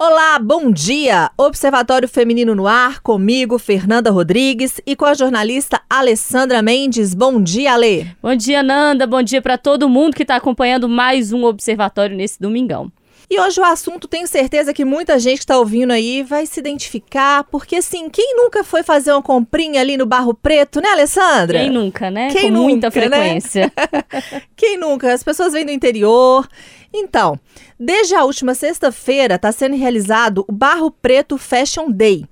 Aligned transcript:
Olá, 0.00 0.38
bom 0.38 0.70
dia! 0.70 1.28
Observatório 1.36 2.08
Feminino 2.08 2.54
no 2.54 2.68
Ar, 2.68 3.00
comigo, 3.00 3.58
Fernanda 3.58 4.12
Rodrigues, 4.12 4.80
e 4.86 4.94
com 4.94 5.04
a 5.04 5.12
jornalista 5.12 5.80
Alessandra 5.90 6.62
Mendes. 6.62 7.14
Bom 7.14 7.42
dia, 7.42 7.72
Alê! 7.72 8.06
Bom 8.22 8.32
dia, 8.36 8.62
Nanda. 8.62 9.08
Bom 9.08 9.20
dia 9.20 9.42
para 9.42 9.58
todo 9.58 9.88
mundo 9.88 10.14
que 10.14 10.22
está 10.22 10.36
acompanhando 10.36 10.88
mais 10.88 11.32
um 11.32 11.42
Observatório 11.42 12.16
nesse 12.16 12.40
domingão. 12.40 12.92
E 13.30 13.38
hoje 13.38 13.60
o 13.60 13.64
assunto, 13.64 14.08
tenho 14.08 14.26
certeza 14.26 14.72
que 14.72 14.86
muita 14.86 15.18
gente 15.18 15.38
que 15.38 15.44
está 15.44 15.58
ouvindo 15.58 15.92
aí 15.92 16.22
vai 16.22 16.46
se 16.46 16.60
identificar, 16.60 17.44
porque 17.44 17.76
assim, 17.76 18.08
quem 18.08 18.36
nunca 18.36 18.64
foi 18.64 18.82
fazer 18.82 19.12
uma 19.12 19.20
comprinha 19.20 19.82
ali 19.82 19.98
no 19.98 20.06
Barro 20.06 20.32
Preto, 20.32 20.80
né, 20.80 20.90
Alessandra? 20.90 21.58
Quem 21.58 21.70
nunca, 21.70 22.10
né? 22.10 22.28
Quem 22.30 22.42
Com 22.44 22.50
nunca, 22.52 22.68
muita 22.68 22.86
né? 22.86 22.90
frequência. 22.92 23.72
Quem 24.56 24.78
nunca? 24.78 25.12
As 25.12 25.22
pessoas 25.22 25.52
vêm 25.52 25.66
do 25.66 25.72
interior. 25.72 26.48
Então, 26.92 27.38
desde 27.78 28.14
a 28.14 28.24
última 28.24 28.54
sexta-feira 28.54 29.34
está 29.34 29.52
sendo 29.52 29.76
realizado 29.76 30.44
o 30.48 30.52
Barro 30.52 30.90
Preto 30.90 31.36
Fashion 31.36 31.90
Day. 31.90 32.26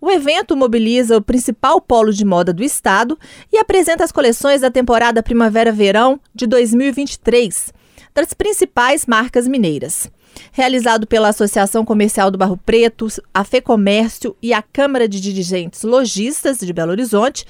O 0.00 0.10
evento 0.10 0.56
mobiliza 0.56 1.16
o 1.16 1.22
principal 1.22 1.80
polo 1.80 2.12
de 2.12 2.24
moda 2.24 2.52
do 2.52 2.64
estado 2.64 3.18
e 3.52 3.58
apresenta 3.58 4.02
as 4.02 4.10
coleções 4.10 4.62
da 4.62 4.70
temporada 4.70 5.22
Primavera-Verão 5.22 6.18
de 6.34 6.46
2023 6.46 7.72
das 8.14 8.34
principais 8.34 9.06
marcas 9.06 9.46
mineiras. 9.46 10.10
Realizado 10.52 11.06
pela 11.06 11.28
Associação 11.28 11.84
Comercial 11.84 12.30
do 12.30 12.38
Barro 12.38 12.56
Preto, 12.56 13.06
a 13.32 13.44
FEComércio 13.44 14.36
e 14.42 14.52
a 14.52 14.62
Câmara 14.62 15.08
de 15.08 15.20
Dirigentes 15.20 15.82
Logistas 15.82 16.58
de 16.58 16.72
Belo 16.72 16.90
Horizonte, 16.90 17.44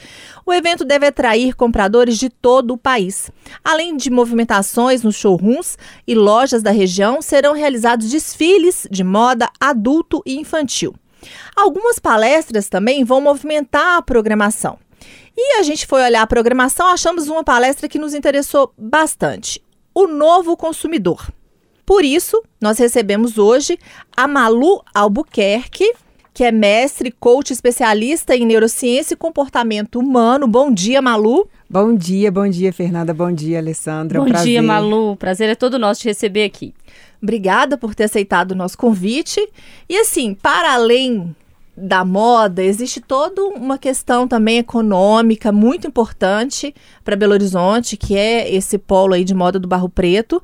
o 0.45 0.53
evento 0.53 0.85
deve 0.85 1.07
atrair 1.07 1.55
compradores 1.55 2.19
de 2.19 2.29
todo 2.29 2.75
o 2.75 2.79
país. 2.79 3.31
Além 3.65 3.97
de 3.97 4.11
movimentações 4.11 5.03
nos 5.03 5.17
showrooms 5.17 5.77
e 6.07 6.15
lojas 6.15 6.63
da 6.63 6.71
região, 6.71 7.23
serão 7.23 7.53
realizados 7.53 8.11
desfiles 8.11 8.87
de 8.91 9.03
moda 9.03 9.49
adulto 9.61 10.23
e 10.27 10.39
infantil. 10.39 10.95
Algumas 11.55 11.99
palestras 11.99 12.69
também 12.69 13.05
vão 13.05 13.21
movimentar 13.21 13.99
a 13.99 14.03
programação. 14.03 14.79
E 15.37 15.59
a 15.59 15.63
gente 15.63 15.87
foi 15.87 16.03
olhar 16.03 16.23
a 16.23 16.27
programação, 16.27 16.87
achamos 16.89 17.29
uma 17.29 17.45
palestra 17.45 17.89
que 17.89 17.99
nos 17.99 18.15
interessou 18.15 18.73
bastante: 18.77 19.63
o 19.95 20.07
novo 20.07 20.57
consumidor. 20.57 21.31
Por 21.91 22.05
isso, 22.05 22.41
nós 22.61 22.79
recebemos 22.79 23.37
hoje 23.37 23.77
a 24.17 24.29
Malu 24.29 24.81
Albuquerque, 24.95 25.93
que 26.33 26.45
é 26.45 26.53
mestre, 26.53 27.11
coach 27.11 27.53
especialista 27.53 28.37
em 28.37 28.47
neurociência 28.47 29.15
e 29.15 29.17
comportamento 29.17 29.99
humano. 29.99 30.47
Bom 30.47 30.73
dia, 30.73 31.03
Malu. 31.03 31.49
Bom 31.69 31.93
dia, 31.93 32.31
bom 32.31 32.49
dia, 32.49 32.73
Fernanda. 32.73 33.13
Bom 33.13 33.33
dia, 33.33 33.59
Alessandra. 33.59 34.21
Bom 34.21 34.27
um 34.27 34.29
prazer. 34.29 34.47
dia, 34.47 34.63
Malu. 34.63 35.17
Prazer 35.17 35.49
é 35.49 35.57
todo 35.57 35.81
nosso 35.81 36.03
te 36.03 36.07
receber 36.07 36.45
aqui. 36.45 36.73
Obrigada 37.21 37.77
por 37.77 37.93
ter 37.93 38.05
aceitado 38.05 38.53
o 38.53 38.55
nosso 38.55 38.79
convite. 38.79 39.45
E 39.89 39.99
assim, 39.99 40.33
para 40.33 40.75
além 40.75 41.35
da 41.77 42.05
moda, 42.05 42.63
existe 42.63 43.01
toda 43.01 43.43
uma 43.43 43.79
questão 43.79 44.29
também 44.29 44.59
econômica 44.59 45.51
muito 45.51 45.89
importante 45.89 46.73
para 47.05 47.17
Belo 47.17 47.33
Horizonte, 47.33 47.97
que 47.97 48.17
é 48.17 48.49
esse 48.55 48.79
polo 48.79 49.15
aí 49.15 49.25
de 49.25 49.35
moda 49.35 49.59
do 49.59 49.67
Barro 49.67 49.89
Preto. 49.89 50.41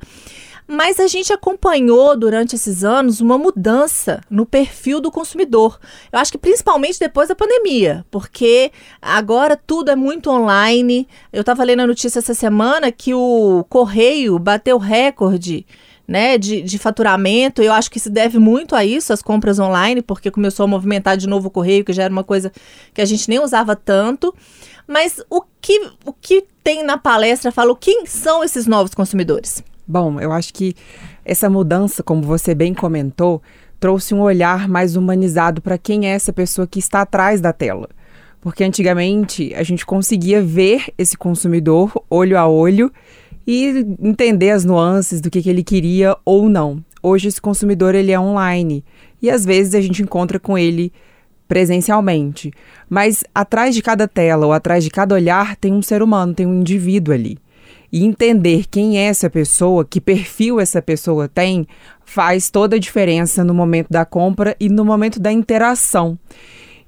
Mas 0.67 0.99
a 0.99 1.07
gente 1.07 1.31
acompanhou 1.31 2.17
durante 2.17 2.55
esses 2.55 2.83
anos 2.83 3.21
uma 3.21 3.37
mudança 3.37 4.19
no 4.29 4.45
perfil 4.45 4.99
do 4.99 5.09
consumidor. 5.09 5.79
Eu 6.11 6.19
acho 6.19 6.31
que 6.31 6.37
principalmente 6.37 6.99
depois 6.99 7.29
da 7.29 7.35
pandemia, 7.35 8.05
porque 8.11 8.71
agora 9.01 9.55
tudo 9.55 9.91
é 9.91 9.95
muito 9.95 10.29
online. 10.29 11.07
Eu 11.31 11.39
estava 11.39 11.63
lendo 11.63 11.83
a 11.83 11.87
notícia 11.87 12.19
essa 12.19 12.33
semana 12.33 12.91
que 12.91 13.13
o 13.13 13.65
Correio 13.69 14.37
bateu 14.37 14.77
recorde 14.77 15.65
né, 16.05 16.37
de, 16.37 16.61
de 16.61 16.77
faturamento. 16.77 17.61
Eu 17.61 17.71
acho 17.71 17.89
que 17.89 17.99
se 17.99 18.09
deve 18.09 18.39
muito 18.39 18.75
a 18.75 18.83
isso, 18.83 19.13
as 19.13 19.21
compras 19.21 19.59
online, 19.59 20.01
porque 20.01 20.31
começou 20.31 20.63
a 20.65 20.67
movimentar 20.67 21.15
de 21.15 21.27
novo 21.27 21.47
o 21.47 21.51
correio, 21.51 21.83
que 21.83 21.93
já 21.93 22.03
era 22.03 22.11
uma 22.11 22.23
coisa 22.23 22.51
que 22.93 23.01
a 23.01 23.05
gente 23.05 23.27
nem 23.29 23.39
usava 23.39 23.75
tanto. 23.75 24.33
Mas 24.87 25.21
o 25.29 25.41
que, 25.61 25.91
o 26.05 26.13
que 26.13 26.45
tem 26.63 26.83
na 26.83 26.97
palestra 26.97 27.51
fala 27.51 27.75
quem 27.75 28.05
são 28.05 28.43
esses 28.43 28.65
novos 28.65 28.93
consumidores? 28.93 29.61
Bom, 29.87 30.19
eu 30.19 30.33
acho 30.33 30.53
que 30.53 30.75
essa 31.23 31.49
mudança, 31.49 32.03
como 32.03 32.21
você 32.21 32.53
bem 32.53 32.73
comentou, 32.73 33.41
trouxe 33.79 34.13
um 34.13 34.21
olhar 34.21 34.67
mais 34.67 34.95
humanizado 34.95 35.61
para 35.61 35.77
quem 35.77 36.07
é 36.07 36.09
essa 36.09 36.33
pessoa 36.33 36.67
que 36.67 36.79
está 36.79 37.01
atrás 37.01 37.39
da 37.39 37.53
tela. 37.53 37.87
Porque 38.41 38.63
antigamente 38.63 39.53
a 39.55 39.63
gente 39.63 39.85
conseguia 39.85 40.41
ver 40.41 40.85
esse 40.97 41.17
consumidor 41.17 41.91
olho 42.09 42.37
a 42.37 42.47
olho 42.47 42.91
e 43.45 43.85
entender 44.01 44.51
as 44.51 44.65
nuances 44.65 45.21
do 45.21 45.29
que, 45.29 45.41
que 45.41 45.49
ele 45.49 45.63
queria 45.63 46.17
ou 46.25 46.49
não. 46.49 46.83
Hoje 47.01 47.29
esse 47.29 47.41
consumidor 47.41 47.95
ele 47.95 48.11
é 48.11 48.19
online 48.19 48.83
e 49.21 49.29
às 49.29 49.45
vezes 49.45 49.73
a 49.73 49.81
gente 49.81 50.01
encontra 50.01 50.39
com 50.39 50.57
ele 50.57 50.91
presencialmente. 51.47 52.51
Mas 52.89 53.23
atrás 53.33 53.73
de 53.73 53.81
cada 53.81 54.07
tela 54.07 54.45
ou 54.45 54.51
atrás 54.51 54.83
de 54.83 54.89
cada 54.89 55.15
olhar 55.15 55.55
tem 55.55 55.71
um 55.71 55.81
ser 55.81 56.01
humano, 56.01 56.33
tem 56.33 56.45
um 56.45 56.59
indivíduo 56.59 57.13
ali. 57.13 57.37
E 57.91 58.03
entender 58.03 58.65
quem 58.69 58.97
é 58.97 59.03
essa 59.03 59.29
pessoa, 59.29 59.85
que 59.85 60.01
perfil 60.01 60.59
essa 60.59 60.81
pessoa 60.81 61.27
tem, 61.27 61.67
faz 62.03 62.49
toda 62.49 62.75
a 62.75 62.79
diferença 62.79 63.43
no 63.43 63.53
momento 63.53 63.87
da 63.89 64.05
compra 64.05 64.55
e 64.59 64.69
no 64.69 64.83
momento 64.83 65.19
da 65.19 65.31
interação. 65.31 66.17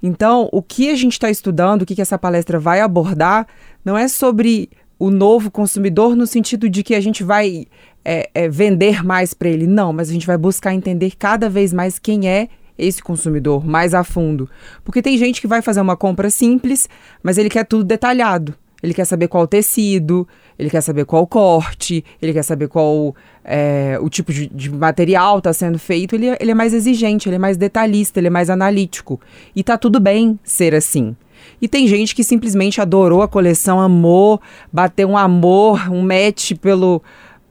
Então, 0.01 0.49
o 0.51 0.61
que 0.61 0.89
a 0.89 0.95
gente 0.95 1.13
está 1.13 1.29
estudando, 1.29 1.81
o 1.81 1.85
que, 1.85 1.95
que 1.95 2.01
essa 2.01 2.17
palestra 2.17 2.59
vai 2.59 2.79
abordar, 2.79 3.47
não 3.83 3.97
é 3.97 4.07
sobre 4.07 4.69
o 4.97 5.09
novo 5.09 5.49
consumidor 5.49 6.15
no 6.15 6.27
sentido 6.27 6.69
de 6.69 6.83
que 6.83 6.93
a 6.95 6.99
gente 7.01 7.23
vai 7.23 7.65
é, 8.03 8.29
é, 8.33 8.49
vender 8.49 9.03
mais 9.03 9.33
para 9.33 9.49
ele. 9.49 9.67
Não, 9.67 9.93
mas 9.93 10.09
a 10.09 10.13
gente 10.13 10.27
vai 10.27 10.37
buscar 10.37 10.73
entender 10.73 11.13
cada 11.17 11.49
vez 11.49 11.71
mais 11.71 11.97
quem 11.97 12.29
é 12.29 12.49
esse 12.77 13.01
consumidor 13.01 13.65
mais 13.65 13.93
a 13.93 14.03
fundo. 14.03 14.49
Porque 14.83 15.01
tem 15.01 15.17
gente 15.17 15.41
que 15.41 15.47
vai 15.47 15.61
fazer 15.61 15.81
uma 15.81 15.97
compra 15.97 16.29
simples, 16.29 16.87
mas 17.21 17.37
ele 17.37 17.49
quer 17.49 17.65
tudo 17.65 17.83
detalhado. 17.83 18.55
Ele 18.81 18.93
quer 18.93 19.05
saber 19.05 19.27
qual 19.27 19.45
tecido, 19.45 20.27
ele 20.57 20.69
quer 20.69 20.81
saber 20.81 21.05
qual 21.05 21.27
corte, 21.27 22.03
ele 22.21 22.31
quer 22.31 22.43
saber 22.43 22.67
qual 22.67 23.13
é, 23.43 23.97
o 24.01 24.09
tipo 24.09 24.31
de, 24.31 24.47
de 24.47 24.69
material 24.69 25.39
está 25.39 25.51
sendo 25.51 25.77
feito. 25.77 26.15
Ele, 26.15 26.27
ele 26.39 26.51
é 26.51 26.53
mais 26.53 26.73
exigente, 26.73 27.27
ele 27.27 27.35
é 27.35 27.39
mais 27.39 27.57
detalhista, 27.57 28.19
ele 28.19 28.27
é 28.27 28.29
mais 28.29 28.49
analítico. 28.49 29.19
E 29.55 29.63
tá 29.63 29.77
tudo 29.77 29.99
bem 29.99 30.39
ser 30.43 30.73
assim. 30.73 31.15
E 31.61 31.67
tem 31.67 31.87
gente 31.87 32.15
que 32.15 32.23
simplesmente 32.23 32.81
adorou 32.81 33.21
a 33.21 33.27
coleção, 33.27 33.79
amou, 33.79 34.41
bateu 34.71 35.09
um 35.09 35.17
amor, 35.17 35.91
um 35.91 36.01
match 36.01 36.53
pelo, 36.55 37.01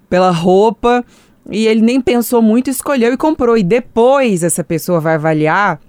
pela 0.08 0.30
roupa, 0.30 1.04
e 1.50 1.66
ele 1.66 1.80
nem 1.80 2.00
pensou 2.00 2.40
muito, 2.42 2.70
escolheu 2.70 3.12
e 3.12 3.16
comprou. 3.16 3.56
E 3.56 3.62
depois 3.62 4.42
essa 4.42 4.64
pessoa 4.64 5.00
vai 5.00 5.14
avaliar, 5.14 5.80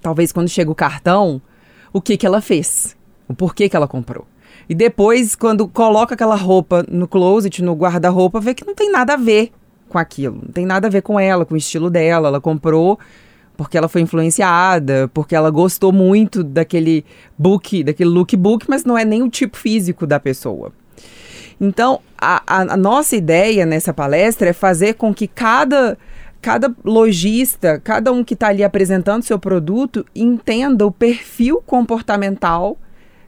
talvez 0.00 0.32
quando 0.32 0.48
chega 0.48 0.70
o 0.70 0.74
cartão, 0.74 1.40
o 1.92 2.00
que, 2.00 2.16
que 2.16 2.26
ela 2.26 2.40
fez, 2.40 2.96
o 3.28 3.34
porquê 3.34 3.68
que 3.68 3.76
ela 3.76 3.88
comprou. 3.88 4.26
E 4.68 4.74
depois, 4.74 5.34
quando 5.34 5.66
coloca 5.68 6.14
aquela 6.14 6.36
roupa 6.36 6.84
no 6.88 7.08
closet, 7.08 7.62
no 7.62 7.74
guarda-roupa, 7.74 8.40
vê 8.40 8.54
que 8.54 8.66
não 8.66 8.74
tem 8.74 8.90
nada 8.90 9.14
a 9.14 9.16
ver 9.16 9.52
com 9.88 9.98
aquilo. 9.98 10.40
Não 10.42 10.52
tem 10.52 10.64
nada 10.64 10.86
a 10.86 10.90
ver 10.90 11.02
com 11.02 11.18
ela, 11.18 11.44
com 11.44 11.54
o 11.54 11.58
estilo 11.58 11.90
dela. 11.90 12.28
Ela 12.28 12.40
comprou 12.40 12.98
porque 13.56 13.76
ela 13.76 13.88
foi 13.88 14.00
influenciada, 14.00 15.10
porque 15.12 15.36
ela 15.36 15.50
gostou 15.50 15.92
muito 15.92 16.42
daquele 16.42 17.04
book, 17.38 17.84
daquele 17.84 18.10
lookbook, 18.10 18.66
mas 18.68 18.84
não 18.84 18.96
é 18.96 19.04
nem 19.04 19.22
o 19.22 19.28
tipo 19.28 19.56
físico 19.56 20.06
da 20.06 20.18
pessoa. 20.18 20.72
Então, 21.60 22.00
a, 22.18 22.42
a, 22.46 22.60
a 22.72 22.76
nossa 22.76 23.14
ideia 23.14 23.64
nessa 23.64 23.92
palestra 23.92 24.48
é 24.48 24.52
fazer 24.52 24.94
com 24.94 25.14
que 25.14 25.28
cada 25.28 25.96
cada 26.40 26.74
lojista, 26.84 27.80
cada 27.84 28.10
um 28.10 28.24
que 28.24 28.34
está 28.34 28.48
ali 28.48 28.64
apresentando 28.64 29.22
seu 29.22 29.38
produto, 29.38 30.04
entenda 30.12 30.84
o 30.84 30.90
perfil 30.90 31.62
comportamental 31.64 32.76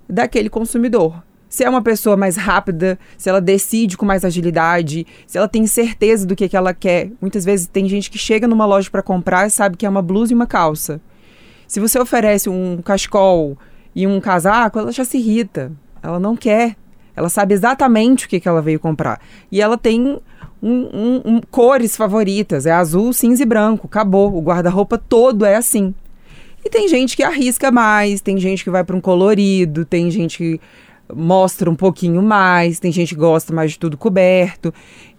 daquele 0.08 0.48
consumidor. 0.48 1.22
Se 1.48 1.62
é 1.62 1.70
uma 1.70 1.82
pessoa 1.82 2.16
mais 2.16 2.36
rápida, 2.36 2.98
se 3.16 3.28
ela 3.28 3.40
decide 3.40 3.96
com 3.96 4.04
mais 4.04 4.24
agilidade, 4.24 5.06
se 5.26 5.38
ela 5.38 5.46
tem 5.46 5.66
certeza 5.66 6.26
do 6.26 6.34
que, 6.34 6.48
que 6.48 6.56
ela 6.56 6.74
quer. 6.74 7.12
Muitas 7.20 7.44
vezes 7.44 7.68
tem 7.68 7.88
gente 7.88 8.10
que 8.10 8.18
chega 8.18 8.48
numa 8.48 8.66
loja 8.66 8.90
para 8.90 9.02
comprar 9.02 9.46
e 9.46 9.50
sabe 9.50 9.76
que 9.76 9.86
é 9.86 9.88
uma 9.88 10.02
blusa 10.02 10.32
e 10.32 10.34
uma 10.34 10.48
calça. 10.48 11.00
Se 11.68 11.78
você 11.78 11.98
oferece 11.98 12.50
um 12.50 12.82
cachecol 12.82 13.56
e 13.94 14.06
um 14.06 14.20
casaco, 14.20 14.78
ela 14.78 14.90
já 14.90 15.04
se 15.04 15.18
irrita. 15.18 15.70
Ela 16.02 16.18
não 16.18 16.36
quer. 16.36 16.76
Ela 17.16 17.28
sabe 17.28 17.54
exatamente 17.54 18.26
o 18.26 18.28
que, 18.28 18.40
que 18.40 18.48
ela 18.48 18.60
veio 18.60 18.80
comprar. 18.80 19.20
E 19.50 19.62
ela 19.62 19.78
tem 19.78 20.20
um, 20.60 20.70
um, 20.72 21.22
um, 21.24 21.40
cores 21.50 21.96
favoritas. 21.96 22.66
É 22.66 22.72
azul, 22.72 23.12
cinza 23.12 23.42
e 23.42 23.46
branco. 23.46 23.86
Acabou. 23.86 24.34
O 24.36 24.42
guarda-roupa 24.42 24.98
todo 24.98 25.44
é 25.44 25.54
assim. 25.54 25.94
E 26.64 26.70
tem 26.70 26.88
gente 26.88 27.14
que 27.16 27.22
arrisca 27.22 27.70
mais, 27.70 28.20
tem 28.20 28.38
gente 28.38 28.64
que 28.64 28.70
vai 28.70 28.82
para 28.82 28.96
um 28.96 29.00
colorido, 29.00 29.84
tem 29.84 30.10
gente 30.10 30.38
que 30.38 30.60
mostra 31.14 31.70
um 31.70 31.76
pouquinho 31.76 32.22
mais, 32.22 32.80
tem 32.80 32.90
gente 32.90 33.14
que 33.14 33.20
gosta 33.20 33.52
mais 33.52 33.72
de 33.72 33.78
tudo 33.78 33.98
coberto. 33.98 34.72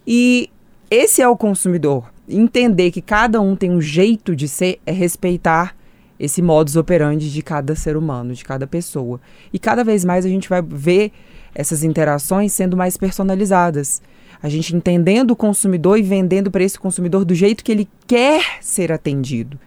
E 0.08 0.50
esse 0.90 1.22
é 1.22 1.28
o 1.28 1.38
consumidor. 1.38 2.12
Entender 2.28 2.90
que 2.90 3.02
cada 3.02 3.40
um 3.40 3.56
tem 3.56 3.70
um 3.70 3.80
jeito 3.80 4.36
de 4.36 4.48
ser 4.48 4.80
é 4.86 4.92
respeitar 4.92 5.76
esse 6.20 6.42
modus 6.42 6.76
operandi 6.76 7.32
de 7.32 7.42
cada 7.42 7.76
ser 7.76 7.96
humano, 7.96 8.34
de 8.34 8.44
cada 8.44 8.66
pessoa. 8.66 9.20
E 9.54 9.60
cada 9.60 9.84
vez 9.84 10.04
mais 10.04 10.26
a 10.26 10.30
gente 10.30 10.50
vai 10.50 10.62
ver 10.62 11.12
essas 11.54 11.84
interações 11.84 12.54
sendo 12.54 12.76
mais 12.76 12.98
personalizadas. 12.98 14.02
A 14.42 14.50
gente 14.50 14.76
entendendo 14.76 15.32
o 15.32 15.36
consumidor 15.36 16.00
e 16.00 16.02
vendendo 16.02 16.50
para 16.50 16.64
esse 16.64 16.80
consumidor 16.80 17.24
do 17.26 17.36
jeito 17.36 17.64
que 17.64 17.72
ele 17.72 17.88
quer 18.08 18.58
ser 18.62 18.92
atendido. 18.92 19.60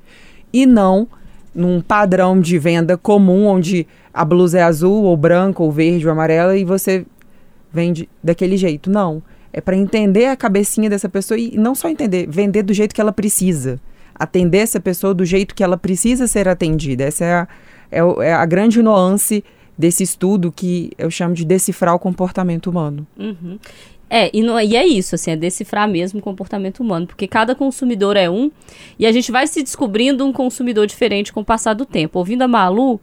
E 0.52 0.66
não 0.66 1.08
num 1.54 1.80
padrão 1.80 2.40
de 2.40 2.58
venda 2.58 2.96
comum, 2.96 3.46
onde 3.46 3.86
a 4.12 4.24
blusa 4.24 4.58
é 4.58 4.62
azul, 4.62 5.04
ou 5.04 5.16
branca, 5.16 5.62
ou 5.62 5.70
verde, 5.70 6.06
ou 6.06 6.12
amarela, 6.12 6.56
e 6.56 6.64
você 6.64 7.04
vende 7.72 8.08
daquele 8.22 8.56
jeito. 8.56 8.90
Não. 8.90 9.22
É 9.52 9.60
para 9.60 9.76
entender 9.76 10.26
a 10.26 10.36
cabecinha 10.36 10.90
dessa 10.90 11.08
pessoa 11.08 11.38
e 11.38 11.56
não 11.56 11.74
só 11.74 11.88
entender, 11.88 12.28
vender 12.28 12.62
do 12.62 12.74
jeito 12.74 12.94
que 12.94 13.00
ela 13.00 13.12
precisa. 13.12 13.80
Atender 14.14 14.58
essa 14.58 14.80
pessoa 14.80 15.14
do 15.14 15.24
jeito 15.24 15.54
que 15.54 15.64
ela 15.64 15.76
precisa 15.76 16.26
ser 16.26 16.48
atendida. 16.48 17.04
Essa 17.04 17.24
é 17.24 17.32
a, 17.32 17.48
é, 17.90 17.98
é 18.28 18.32
a 18.32 18.44
grande 18.44 18.82
nuance 18.82 19.42
desse 19.76 20.02
estudo 20.02 20.50
que 20.50 20.90
eu 20.98 21.10
chamo 21.10 21.34
de 21.34 21.44
decifrar 21.44 21.94
o 21.94 21.98
comportamento 21.98 22.68
humano. 22.68 23.06
Uhum. 23.16 23.58
É, 24.10 24.30
e, 24.32 24.42
não, 24.42 24.58
e 24.60 24.74
é 24.74 24.86
isso, 24.86 25.14
assim, 25.14 25.32
é 25.32 25.36
decifrar 25.36 25.88
mesmo 25.88 26.20
o 26.20 26.22
comportamento 26.22 26.80
humano, 26.80 27.06
porque 27.06 27.26
cada 27.26 27.54
consumidor 27.54 28.16
é 28.16 28.28
um, 28.28 28.50
e 28.98 29.06
a 29.06 29.12
gente 29.12 29.30
vai 29.30 29.46
se 29.46 29.62
descobrindo 29.62 30.24
um 30.24 30.32
consumidor 30.32 30.86
diferente 30.86 31.32
com 31.32 31.40
o 31.40 31.44
passar 31.44 31.74
do 31.74 31.84
tempo. 31.84 32.18
Ouvindo 32.18 32.42
a 32.42 32.48
Malu, 32.48 33.00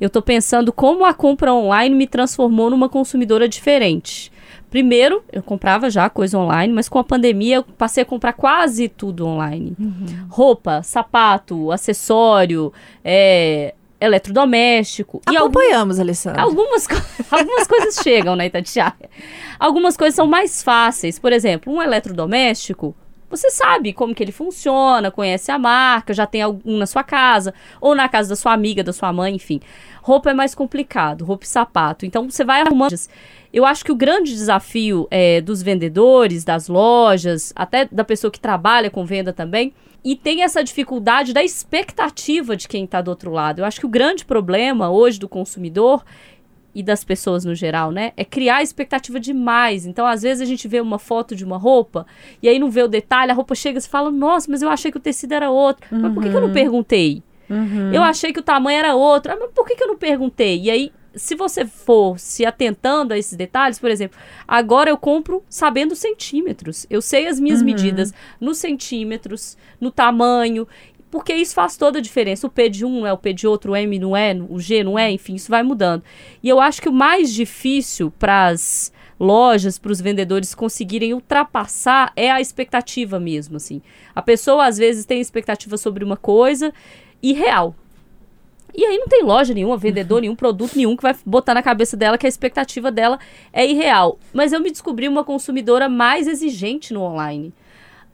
eu 0.00 0.10
tô 0.10 0.20
pensando 0.20 0.72
como 0.72 1.04
a 1.04 1.14
compra 1.14 1.52
online 1.52 1.94
me 1.94 2.06
transformou 2.06 2.70
numa 2.70 2.88
consumidora 2.88 3.48
diferente. 3.48 4.32
Primeiro, 4.70 5.22
eu 5.32 5.42
comprava 5.42 5.88
já 5.88 6.10
coisa 6.10 6.38
online, 6.38 6.72
mas 6.72 6.88
com 6.88 6.98
a 6.98 7.04
pandemia 7.04 7.56
eu 7.56 7.62
passei 7.62 8.02
a 8.02 8.06
comprar 8.06 8.34
quase 8.34 8.88
tudo 8.88 9.26
online. 9.26 9.74
Uhum. 9.78 10.06
Roupa, 10.28 10.82
sapato, 10.82 11.72
acessório, 11.72 12.70
é, 13.02 13.74
eletrodoméstico. 14.00 15.20
Acompanhamos, 15.26 15.98
Alessandra. 15.98 16.42
Algumas, 16.42 16.86
algumas 17.30 17.66
coisas 17.66 17.96
chegam 18.02 18.36
na 18.36 18.46
Itatiaia. 18.46 19.10
Algumas 19.58 19.96
coisas 19.96 20.14
são 20.14 20.26
mais 20.26 20.62
fáceis. 20.62 21.18
Por 21.18 21.32
exemplo, 21.32 21.72
um 21.72 21.82
eletrodoméstico, 21.82 22.94
você 23.30 23.50
sabe 23.50 23.92
como 23.92 24.14
que 24.14 24.22
ele 24.22 24.32
funciona, 24.32 25.10
conhece 25.10 25.50
a 25.50 25.58
marca, 25.58 26.14
já 26.14 26.26
tem 26.26 26.42
algum 26.42 26.78
na 26.78 26.86
sua 26.86 27.02
casa, 27.02 27.52
ou 27.80 27.94
na 27.94 28.08
casa 28.08 28.30
da 28.30 28.36
sua 28.36 28.52
amiga, 28.52 28.82
da 28.82 28.92
sua 28.92 29.12
mãe, 29.12 29.34
enfim. 29.34 29.60
Roupa 30.00 30.30
é 30.30 30.34
mais 30.34 30.54
complicado, 30.54 31.24
roupa 31.24 31.44
e 31.44 31.48
sapato. 31.48 32.06
Então 32.06 32.28
você 32.30 32.44
vai 32.44 32.62
arrumando. 32.62 32.94
Eu 33.52 33.66
acho 33.66 33.84
que 33.84 33.92
o 33.92 33.96
grande 33.96 34.32
desafio 34.32 35.06
é, 35.10 35.40
dos 35.40 35.62
vendedores, 35.62 36.44
das 36.44 36.68
lojas, 36.68 37.52
até 37.56 37.86
da 37.90 38.04
pessoa 38.04 38.30
que 38.30 38.40
trabalha 38.40 38.90
com 38.90 39.04
venda 39.04 39.32
também, 39.32 39.74
e 40.04 40.16
tem 40.16 40.42
essa 40.42 40.62
dificuldade 40.62 41.32
da 41.32 41.42
expectativa 41.42 42.56
de 42.56 42.68
quem 42.68 42.84
está 42.84 43.00
do 43.00 43.08
outro 43.08 43.30
lado. 43.30 43.60
Eu 43.60 43.64
acho 43.64 43.80
que 43.80 43.86
o 43.86 43.88
grande 43.88 44.24
problema 44.24 44.90
hoje 44.90 45.18
do 45.18 45.28
consumidor 45.28 46.04
e 46.74 46.82
das 46.82 47.02
pessoas 47.02 47.44
no 47.44 47.54
geral, 47.54 47.90
né? 47.90 48.12
É 48.16 48.24
criar 48.24 48.62
expectativa 48.62 49.18
demais. 49.18 49.84
Então, 49.86 50.06
às 50.06 50.22
vezes, 50.22 50.40
a 50.40 50.44
gente 50.44 50.68
vê 50.68 50.80
uma 50.80 50.98
foto 50.98 51.34
de 51.34 51.44
uma 51.44 51.58
roupa 51.58 52.06
e 52.42 52.48
aí 52.48 52.58
não 52.58 52.70
vê 52.70 52.82
o 52.82 52.88
detalhe, 52.88 53.32
a 53.32 53.34
roupa 53.34 53.54
chega 53.54 53.78
e 53.78 53.80
você 53.80 53.88
fala, 53.88 54.10
nossa, 54.10 54.50
mas 54.50 54.62
eu 54.62 54.70
achei 54.70 54.90
que 54.90 54.96
o 54.96 55.00
tecido 55.00 55.32
era 55.32 55.50
outro. 55.50 55.84
Uhum. 55.90 56.00
Mas 56.02 56.14
por 56.14 56.22
que, 56.22 56.30
que, 56.30 56.36
eu 56.36 56.40
não 56.40 56.48
uhum. 56.48 56.54
perguntei? 56.54 57.22
Uhum. 57.50 57.92
Eu 57.92 58.02
achei 58.02 58.32
que 58.32 58.38
o 58.38 58.42
tamanho 58.42 58.78
era 58.78 58.94
outro. 58.94 59.32
Ah, 59.32 59.36
mas 59.40 59.50
por 59.52 59.66
que, 59.66 59.74
que 59.74 59.82
eu 59.82 59.88
não 59.88 59.96
perguntei? 59.96 60.60
E 60.62 60.70
aí 60.70 60.92
se 61.18 61.34
você 61.34 61.66
for 61.66 62.18
se 62.18 62.46
atentando 62.46 63.12
a 63.12 63.18
esses 63.18 63.36
detalhes, 63.36 63.78
por 63.78 63.90
exemplo, 63.90 64.18
agora 64.46 64.88
eu 64.88 64.96
compro 64.96 65.42
sabendo 65.48 65.94
centímetros. 65.94 66.86
Eu 66.88 67.02
sei 67.02 67.26
as 67.26 67.38
minhas 67.38 67.60
uhum. 67.60 67.66
medidas 67.66 68.14
nos 68.40 68.58
centímetros, 68.58 69.56
no 69.80 69.90
tamanho, 69.90 70.66
porque 71.10 71.34
isso 71.34 71.54
faz 71.54 71.76
toda 71.76 71.98
a 71.98 72.02
diferença. 72.02 72.46
O 72.46 72.50
P 72.50 72.68
de 72.68 72.84
um 72.84 73.00
não 73.00 73.06
é 73.06 73.12
o 73.12 73.18
P 73.18 73.32
de 73.32 73.46
outro, 73.46 73.72
o 73.72 73.76
M 73.76 73.98
não 73.98 74.16
é, 74.16 74.34
o 74.48 74.58
G 74.58 74.82
não 74.84 74.98
é, 74.98 75.10
enfim, 75.10 75.34
isso 75.34 75.50
vai 75.50 75.62
mudando. 75.62 76.02
E 76.42 76.48
eu 76.48 76.60
acho 76.60 76.80
que 76.80 76.88
o 76.88 76.92
mais 76.92 77.32
difícil 77.32 78.12
para 78.18 78.46
as 78.46 78.92
lojas, 79.18 79.78
para 79.78 79.90
os 79.90 80.00
vendedores 80.00 80.54
conseguirem 80.54 81.12
ultrapassar 81.12 82.12
é 82.14 82.30
a 82.30 82.40
expectativa 82.40 83.18
mesmo, 83.18 83.56
assim. 83.56 83.82
A 84.14 84.22
pessoa 84.22 84.66
às 84.66 84.78
vezes 84.78 85.04
tem 85.04 85.20
expectativa 85.20 85.76
sobre 85.76 86.04
uma 86.04 86.16
coisa 86.16 86.72
irreal. 87.22 87.74
E 88.74 88.84
aí 88.84 88.98
não 88.98 89.08
tem 89.08 89.22
loja 89.22 89.54
nenhuma, 89.54 89.76
vendedor 89.76 90.20
nenhum, 90.20 90.36
produto 90.36 90.76
nenhum 90.76 90.96
que 90.96 91.02
vai 91.02 91.14
botar 91.24 91.54
na 91.54 91.62
cabeça 91.62 91.96
dela 91.96 92.18
que 92.18 92.26
a 92.26 92.28
expectativa 92.28 92.90
dela 92.90 93.18
é 93.52 93.66
irreal. 93.66 94.18
Mas 94.32 94.52
eu 94.52 94.60
me 94.60 94.70
descobri 94.70 95.08
uma 95.08 95.24
consumidora 95.24 95.88
mais 95.88 96.26
exigente 96.26 96.92
no 96.92 97.02
online. 97.02 97.52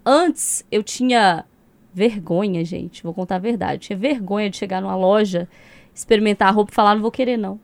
Antes 0.06 0.64
eu 0.70 0.82
tinha 0.82 1.44
vergonha, 1.92 2.64
gente, 2.64 3.02
vou 3.02 3.14
contar 3.14 3.36
a 3.36 3.40
verdade. 3.40 3.86
Tinha 3.86 3.98
vergonha 3.98 4.50
de 4.50 4.56
chegar 4.56 4.80
numa 4.80 4.96
loja, 4.96 5.48
experimentar 5.94 6.48
a 6.48 6.50
roupa 6.50 6.72
e 6.72 6.74
falar, 6.74 6.94
não 6.94 7.02
vou 7.02 7.10
querer 7.10 7.36
não. 7.36 7.60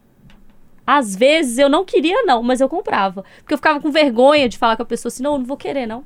Às 0.87 1.15
vezes 1.15 1.59
eu 1.59 1.69
não 1.69 1.85
queria 1.85 2.23
não, 2.25 2.43
mas 2.43 2.61
eu 2.61 2.69
comprava. 2.69 3.25
Porque 3.39 3.55
eu 3.55 3.59
ficava 3.59 3.81
com 3.81 3.91
vergonha 3.91 4.49
de 4.49 4.59
falar 4.59 4.77
com 4.77 4.83
a 4.83 4.87
pessoa 4.87 5.09
assim, 5.09 5.23
não, 5.23 5.39
não 5.39 5.45
vou 5.45 5.57
querer 5.57 5.87
não. 5.87 6.05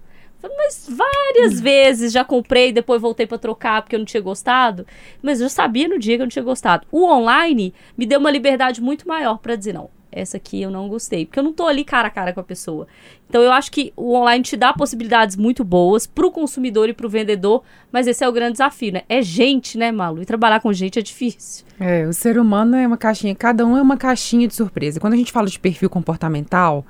Mas 0.57 0.89
várias 0.89 1.61
vezes 1.61 2.13
já 2.13 2.25
comprei, 2.25 2.73
depois 2.73 3.01
voltei 3.01 3.27
para 3.27 3.39
trocar 3.39 3.83
porque 3.83 3.95
eu 3.97 3.99
não 3.99 4.07
tinha 4.07 4.21
gostado. 4.21 4.87
Mas 5.23 5.41
eu 5.41 5.49
sabia 5.49 5.89
no 5.89 5.99
dia 5.99 6.17
que 6.17 6.23
eu 6.23 6.27
não 6.27 6.31
tinha 6.31 6.45
gostado. 6.45 6.87
O 6.91 7.05
online 7.05 7.75
me 7.97 8.07
deu 8.07 8.19
uma 8.21 8.31
liberdade 8.31 8.81
muito 8.81 9.07
maior 9.09 9.39
para 9.39 9.57
dizer 9.57 9.73
não. 9.73 9.91
Essa 10.17 10.37
aqui 10.37 10.63
eu 10.63 10.71
não 10.71 10.89
gostei, 10.89 11.27
porque 11.27 11.41
eu 11.41 11.43
não 11.43 11.53
tô 11.53 11.67
ali 11.67 11.85
cara 11.85 12.07
a 12.07 12.11
cara 12.11 12.33
com 12.33 12.39
a 12.39 12.45
pessoa. 12.45 12.87
Então 13.29 13.43
eu 13.43 13.51
acho 13.51 13.69
que 13.73 13.93
o 13.97 14.15
online 14.15 14.45
te 14.45 14.57
dá 14.57 14.73
possibilidades 14.73 15.35
muito 15.35 15.65
boas 15.65 16.07
pro 16.07 16.31
consumidor 16.31 16.89
e 16.89 16.93
pro 16.93 17.09
vendedor, 17.09 17.65
mas 17.91 18.07
esse 18.07 18.23
é 18.23 18.29
o 18.29 18.33
grande 18.33 18.53
desafio, 18.53 18.93
né? 18.93 19.03
É 19.09 19.21
gente, 19.21 19.77
né, 19.77 19.91
Malu? 19.91 20.23
E 20.23 20.25
trabalhar 20.25 20.61
com 20.61 20.73
gente 20.73 21.01
é 21.01 21.03
difícil. 21.03 21.65
É, 21.81 22.07
o 22.07 22.13
ser 22.13 22.39
humano 22.39 22.77
é 22.77 22.87
uma 22.87 22.97
caixinha, 22.97 23.35
cada 23.35 23.67
um 23.67 23.77
é 23.77 23.83
uma 23.83 23.97
caixinha 23.97 24.47
de 24.47 24.55
surpresa. 24.55 25.01
Quando 25.01 25.15
a 25.15 25.17
gente 25.17 25.33
fala 25.33 25.49
de 25.49 25.59
perfil 25.59 25.91
comportamental 25.91 26.87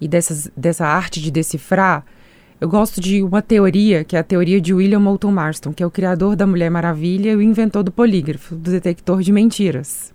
e 0.00 0.06
dessas, 0.06 0.48
dessa 0.56 0.86
arte 0.86 1.20
de 1.20 1.32
decifrar, 1.32 2.04
eu 2.62 2.68
gosto 2.68 3.00
de 3.00 3.24
uma 3.24 3.42
teoria, 3.42 4.04
que 4.04 4.14
é 4.14 4.20
a 4.20 4.22
teoria 4.22 4.60
de 4.60 4.72
William 4.72 5.00
Moulton 5.00 5.32
Marston, 5.32 5.72
que 5.72 5.82
é 5.82 5.86
o 5.86 5.90
criador 5.90 6.36
da 6.36 6.46
Mulher 6.46 6.70
Maravilha 6.70 7.32
e 7.32 7.34
o 7.34 7.42
inventor 7.42 7.82
do 7.82 7.90
polígrafo, 7.90 8.54
do 8.54 8.70
detector 8.70 9.20
de 9.20 9.32
mentiras. 9.32 10.14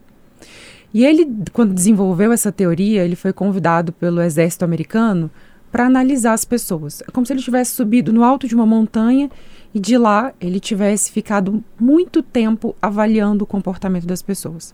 E 0.94 1.06
ele, 1.06 1.28
quando 1.52 1.74
desenvolveu 1.74 2.32
essa 2.32 2.50
teoria, 2.50 3.04
ele 3.04 3.18
foi 3.18 3.34
convidado 3.34 3.92
pelo 3.92 4.22
exército 4.22 4.64
americano 4.64 5.30
para 5.70 5.88
analisar 5.88 6.32
as 6.32 6.46
pessoas. 6.46 7.04
É 7.06 7.12
como 7.12 7.26
se 7.26 7.34
ele 7.34 7.42
tivesse 7.42 7.72
subido 7.72 8.14
no 8.14 8.24
alto 8.24 8.48
de 8.48 8.56
uma 8.56 8.66
montanha 8.66 9.30
e 9.74 9.80
de 9.82 9.98
lá 9.98 10.32
ele 10.40 10.62
tivesse 10.62 11.12
ficado 11.12 11.62
muito 11.78 12.24
tempo 12.24 12.74
avaliando 12.82 13.44
o 13.44 13.48
comportamento 13.48 14.08
das 14.08 14.22
pessoas. 14.22 14.74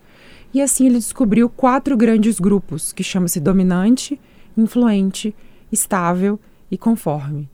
E 0.54 0.62
assim 0.62 0.86
ele 0.86 1.00
descobriu 1.00 1.50
quatro 1.50 1.98
grandes 1.98 2.40
grupos, 2.40 2.94
que 2.94 3.04
chama-se 3.04 3.40
dominante, 3.40 4.22
influente, 4.56 5.36
estável 5.72 6.40
e 6.70 6.78
conforme. 6.78 7.50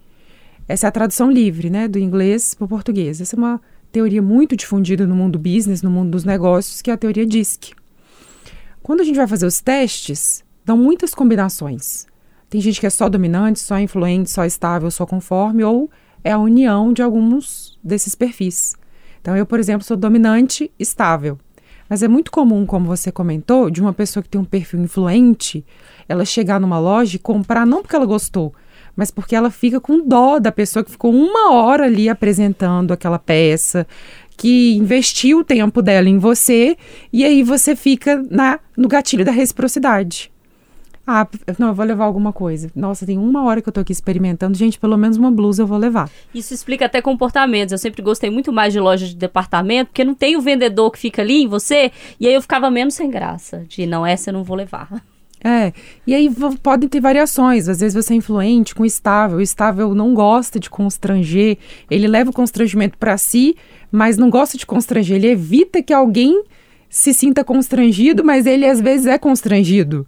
Essa 0.70 0.86
é 0.86 0.90
a 0.90 0.92
tradução 0.92 1.32
livre, 1.32 1.68
né, 1.68 1.88
do 1.88 1.98
inglês 1.98 2.54
para 2.54 2.66
o 2.66 2.68
português. 2.68 3.20
Essa 3.20 3.36
é 3.36 3.40
uma 3.40 3.60
teoria 3.92 4.22
muito 4.22 4.56
difundida 4.56 5.08
no 5.08 5.16
mundo 5.16 5.40
business, 5.40 5.82
no 5.82 5.90
mundo 5.90 6.12
dos 6.12 6.24
negócios, 6.24 6.80
que 6.80 6.92
é 6.92 6.94
a 6.94 6.98
teoria 6.98 7.26
DISC. 7.26 7.74
Quando 8.84 9.02
a 9.02 9.04
gente 9.04 9.16
vai 9.16 9.26
fazer 9.26 9.48
os 9.48 9.62
testes, 9.62 10.44
dão 10.64 10.78
muitas 10.78 11.16
combinações. 11.16 12.06
Tem 12.52 12.62
gente 12.62 12.80
que 12.80 12.86
é 12.86 12.90
só 12.92 13.10
dominante, 13.10 13.60
só 13.60 13.80
influente, 13.80 14.30
só 14.30 14.46
estável, 14.46 14.92
só 14.92 15.08
conforme, 15.08 15.64
ou 15.64 15.90
é 16.24 16.32
a 16.32 16.38
união 16.38 16.94
de 16.94 17.02
alguns 17.02 17.80
desses 17.84 18.14
perfis. 18.14 18.76
Então, 19.20 19.36
eu, 19.36 19.48
por 19.48 19.60
exemplo, 19.60 19.84
sou 19.84 19.98
dominante 19.98 20.72
estável. 20.78 21.40
Mas 21.90 22.04
é 22.04 22.08
muito 22.08 22.32
comum, 22.32 22.68
como 22.68 22.86
você 22.86 23.12
comentou, 23.12 23.72
de 23.72 23.82
uma 23.82 23.92
pessoa 23.92 24.22
que 24.22 24.30
tem 24.30 24.40
um 24.40 24.46
perfil 24.46 24.82
influente, 24.82 25.66
ela 26.08 26.26
chegar 26.26 26.60
numa 26.60 26.78
loja 26.78 27.16
e 27.16 27.20
comprar 27.20 27.66
não 27.66 27.82
porque 27.82 27.96
ela 27.96 28.06
gostou, 28.06 28.54
mas 28.96 29.12
porque 29.12 29.36
ela 29.36 29.50
fica 29.50 29.80
com 29.80 30.08
dó 30.08 30.40
da 30.40 30.52
pessoa 30.52 30.84
que 30.84 30.92
ficou 30.92 31.14
uma 31.14 31.52
hora 31.54 31.86
ali 31.86 32.10
apresentando 32.10 32.92
aquela 32.92 33.20
peça, 33.20 33.88
que 34.38 34.76
investiu 34.76 35.40
o 35.40 35.44
tempo 35.44 35.82
dela 35.82 36.08
em 36.08 36.18
você, 36.18 36.78
e 37.12 37.26
aí 37.26 37.44
você 37.44 37.76
fica 37.76 38.24
na, 38.30 38.60
no 38.76 38.88
gatilho 38.88 39.26
da 39.26 39.32
reciprocidade. 39.32 40.32
Ah, 41.12 41.28
não, 41.58 41.70
eu 41.70 41.74
vou 41.74 41.84
levar 41.84 42.06
alguma 42.06 42.32
coisa. 42.32 42.72
Nossa, 42.76 43.04
tem 43.04 43.18
uma 43.18 43.44
hora 43.44 43.64
que 43.64 43.68
eu 43.68 43.74
tô 43.74 43.80
aqui 43.80 43.92
experimentando. 43.92 44.56
Gente, 44.56 44.78
pelo 44.78 44.96
menos 44.96 45.18
uma 45.18 45.32
blusa 45.32 45.64
eu 45.64 45.68
vou 45.68 45.80
levar. 45.80 46.08
Isso 46.36 46.54
explica 46.54 46.86
até 46.86 47.02
comportamentos. 47.02 47.72
Eu 47.72 47.80
sempre 47.80 48.04
gostei 48.04 48.30
muito 48.30 48.54
mais 48.54 48.72
de 48.72 48.80
loja 48.80 49.08
de 49.08 49.16
departamento, 49.16 49.88
porque 49.88 50.06
não 50.06 50.14
tem 50.14 50.38
o 50.38 50.42
vendedor 50.42 50.92
que 50.92 51.00
fica 51.00 51.24
ali 51.24 51.42
em 51.42 51.48
você, 51.48 51.92
e 52.20 52.28
aí 52.28 52.34
eu 52.36 52.42
ficava 52.44 52.70
menos 52.70 52.94
sem 52.94 53.10
graça. 53.10 53.66
De 53.68 53.88
não, 53.88 54.06
essa 54.06 54.30
eu 54.30 54.34
não 54.34 54.44
vou 54.44 54.56
levar. 54.56 55.04
É, 55.44 55.72
e 56.06 56.14
aí 56.14 56.30
podem 56.62 56.90
ter 56.90 57.00
variações. 57.00 57.70
Às 57.70 57.80
vezes 57.80 57.96
você 58.06 58.14
é 58.14 58.18
influente 58.18 58.76
com 58.76 58.84
o 58.84 58.86
estável. 58.86 59.38
O 59.38 59.42
estável 59.42 59.96
não 59.96 60.14
gosta 60.14 60.60
de 60.60 60.70
constranger, 60.70 61.58
ele 61.90 62.08
leva 62.08 62.30
o 62.30 62.34
constrangimento 62.34 62.98
para 62.98 63.18
si, 63.18 63.56
mas 63.92 64.18
não 64.18 64.30
gosta 64.30 64.58
de 64.58 64.66
constranger. 64.66 65.16
Ele 65.16 65.28
evita 65.28 65.82
que 65.82 65.94
alguém 65.94 66.44
se 66.90 67.14
sinta 67.14 67.44
constrangido, 67.44 68.24
mas 68.24 68.46
ele 68.46 68.66
às 68.66 68.82
vezes 68.82 69.06
é 69.06 69.18
constrangido. 69.18 70.06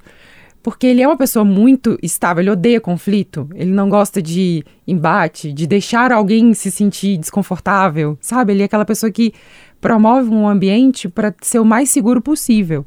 Porque 0.64 0.86
ele 0.86 1.02
é 1.02 1.08
uma 1.08 1.18
pessoa 1.18 1.44
muito 1.44 1.98
estável, 2.04 2.42
ele 2.42 2.52
odeia 2.52 2.80
conflito, 2.80 3.50
ele 3.56 3.72
não 3.72 3.90
gosta 3.90 4.22
de 4.22 4.64
embate, 4.88 5.52
de 5.52 5.66
deixar 5.66 6.12
alguém 6.12 6.54
se 6.54 6.70
sentir 6.70 7.18
desconfortável, 7.18 8.16
sabe? 8.22 8.54
Ele 8.54 8.62
é 8.62 8.66
aquela 8.66 8.86
pessoa 8.86 9.12
que 9.12 9.34
promove 9.80 10.30
um 10.30 10.48
ambiente 10.48 11.10
para 11.10 11.34
ser 11.42 11.58
o 11.58 11.66
mais 11.66 11.90
seguro 11.90 12.22
possível. 12.22 12.86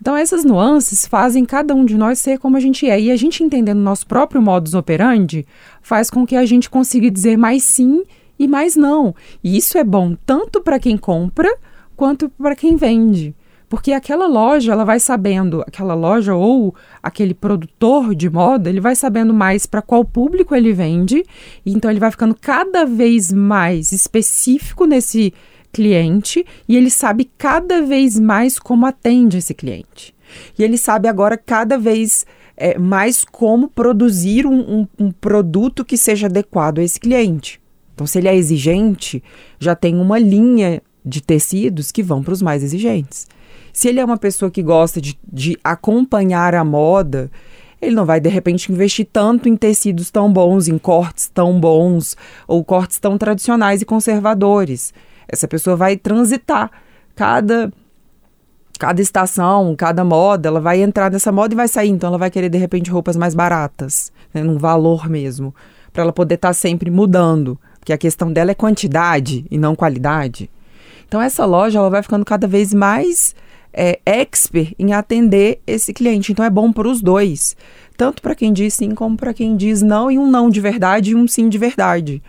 Então, 0.00 0.16
essas 0.16 0.44
nuances 0.44 1.06
fazem 1.06 1.44
cada 1.44 1.74
um 1.74 1.84
de 1.84 1.96
nós 1.96 2.18
ser 2.18 2.38
como 2.38 2.56
a 2.56 2.60
gente 2.60 2.88
é. 2.88 3.00
E 3.00 3.10
a 3.10 3.16
gente 3.16 3.42
entendendo 3.42 3.78
nosso 3.78 4.06
próprio 4.06 4.42
modus 4.42 4.74
operandi 4.74 5.46
faz 5.80 6.10
com 6.10 6.26
que 6.26 6.36
a 6.36 6.44
gente 6.44 6.68
consiga 6.68 7.10
dizer 7.10 7.38
mais 7.38 7.62
sim 7.62 8.02
e 8.38 8.48
mais 8.48 8.76
não. 8.76 9.14
E 9.42 9.56
isso 9.56 9.78
é 9.78 9.84
bom 9.84 10.16
tanto 10.26 10.60
para 10.60 10.78
quem 10.78 10.96
compra 10.96 11.48
quanto 11.96 12.28
para 12.28 12.56
quem 12.56 12.76
vende. 12.76 13.34
Porque 13.68 13.92
aquela 13.92 14.26
loja, 14.26 14.72
ela 14.72 14.84
vai 14.84 15.00
sabendo, 15.00 15.62
aquela 15.62 15.94
loja 15.94 16.34
ou 16.34 16.74
aquele 17.02 17.34
produtor 17.34 18.14
de 18.14 18.28
moda, 18.28 18.68
ele 18.68 18.80
vai 18.80 18.94
sabendo 18.94 19.32
mais 19.32 19.66
para 19.66 19.82
qual 19.82 20.04
público 20.04 20.54
ele 20.54 20.72
vende, 20.72 21.24
então 21.64 21.90
ele 21.90 21.98
vai 21.98 22.10
ficando 22.10 22.36
cada 22.40 22.84
vez 22.84 23.32
mais 23.32 23.90
específico 23.90 24.84
nesse 24.84 25.32
cliente 25.74 26.46
e 26.68 26.76
ele 26.76 26.88
sabe 26.88 27.28
cada 27.36 27.82
vez 27.82 28.18
mais 28.18 28.58
como 28.58 28.86
atende 28.86 29.38
esse 29.38 29.52
cliente. 29.52 30.14
E 30.56 30.62
ele 30.62 30.78
sabe 30.78 31.08
agora 31.08 31.36
cada 31.36 31.76
vez 31.76 32.24
é, 32.56 32.78
mais 32.78 33.24
como 33.24 33.68
produzir 33.68 34.46
um, 34.46 34.60
um, 34.60 34.88
um 34.98 35.10
produto 35.10 35.84
que 35.84 35.96
seja 35.96 36.26
adequado 36.26 36.78
a 36.78 36.82
esse 36.82 37.00
cliente. 37.00 37.60
Então, 37.92 38.06
se 38.06 38.18
ele 38.18 38.28
é 38.28 38.36
exigente, 38.36 39.22
já 39.58 39.74
tem 39.74 39.96
uma 39.96 40.18
linha 40.18 40.80
de 41.04 41.20
tecidos 41.20 41.92
que 41.92 42.02
vão 42.02 42.22
para 42.22 42.32
os 42.32 42.42
mais 42.42 42.62
exigentes. 42.62 43.26
Se 43.72 43.88
ele 43.88 44.00
é 44.00 44.04
uma 44.04 44.16
pessoa 44.16 44.50
que 44.50 44.62
gosta 44.62 45.00
de, 45.00 45.18
de 45.30 45.58
acompanhar 45.62 46.54
a 46.54 46.64
moda, 46.64 47.30
ele 47.80 47.94
não 47.94 48.04
vai 48.04 48.20
de 48.20 48.28
repente 48.28 48.72
investir 48.72 49.06
tanto 49.12 49.48
em 49.48 49.56
tecidos 49.56 50.10
tão 50.10 50.32
bons, 50.32 50.68
em 50.68 50.78
cortes 50.78 51.28
tão 51.28 51.58
bons 51.60 52.16
ou 52.48 52.64
cortes 52.64 52.98
tão 52.98 53.18
tradicionais 53.18 53.82
e 53.82 53.84
conservadores. 53.84 54.94
Essa 55.28 55.48
pessoa 55.48 55.76
vai 55.76 55.96
transitar 55.96 56.70
cada 57.14 57.72
cada 58.78 59.00
estação, 59.00 59.74
cada 59.76 60.04
moda, 60.04 60.48
ela 60.48 60.60
vai 60.60 60.82
entrar 60.82 61.10
nessa 61.10 61.30
moda 61.30 61.54
e 61.54 61.56
vai 61.56 61.68
sair, 61.68 61.90
então 61.90 62.08
ela 62.08 62.18
vai 62.18 62.30
querer 62.30 62.48
de 62.48 62.58
repente 62.58 62.90
roupas 62.90 63.16
mais 63.16 63.32
baratas, 63.32 64.12
né, 64.32 64.42
num 64.42 64.58
valor 64.58 65.08
mesmo, 65.08 65.54
para 65.92 66.02
ela 66.02 66.12
poder 66.12 66.34
estar 66.34 66.48
tá 66.48 66.54
sempre 66.54 66.90
mudando, 66.90 67.58
porque 67.78 67.92
a 67.92 67.98
questão 67.98 68.32
dela 68.32 68.50
é 68.50 68.54
quantidade 68.54 69.46
e 69.48 69.56
não 69.56 69.76
qualidade. 69.76 70.50
Então 71.06 71.22
essa 71.22 71.44
loja 71.44 71.78
ela 71.78 71.88
vai 71.88 72.02
ficando 72.02 72.24
cada 72.24 72.46
vez 72.46 72.74
mais 72.74 73.34
é, 73.72 74.00
expert 74.06 74.74
em 74.78 74.92
atender 74.92 75.60
esse 75.66 75.92
cliente. 75.92 76.32
Então 76.32 76.44
é 76.44 76.50
bom 76.50 76.72
para 76.72 76.88
os 76.88 77.00
dois, 77.02 77.56
tanto 77.96 78.22
para 78.22 78.34
quem 78.34 78.52
diz 78.52 78.74
sim 78.74 78.94
como 78.94 79.16
para 79.16 79.34
quem 79.34 79.56
diz 79.56 79.82
não 79.82 80.10
e 80.10 80.18
um 80.18 80.30
não 80.30 80.48
de 80.48 80.60
verdade 80.60 81.10
e 81.10 81.14
um 81.14 81.28
sim 81.28 81.48
de 81.48 81.58
verdade. 81.58 82.22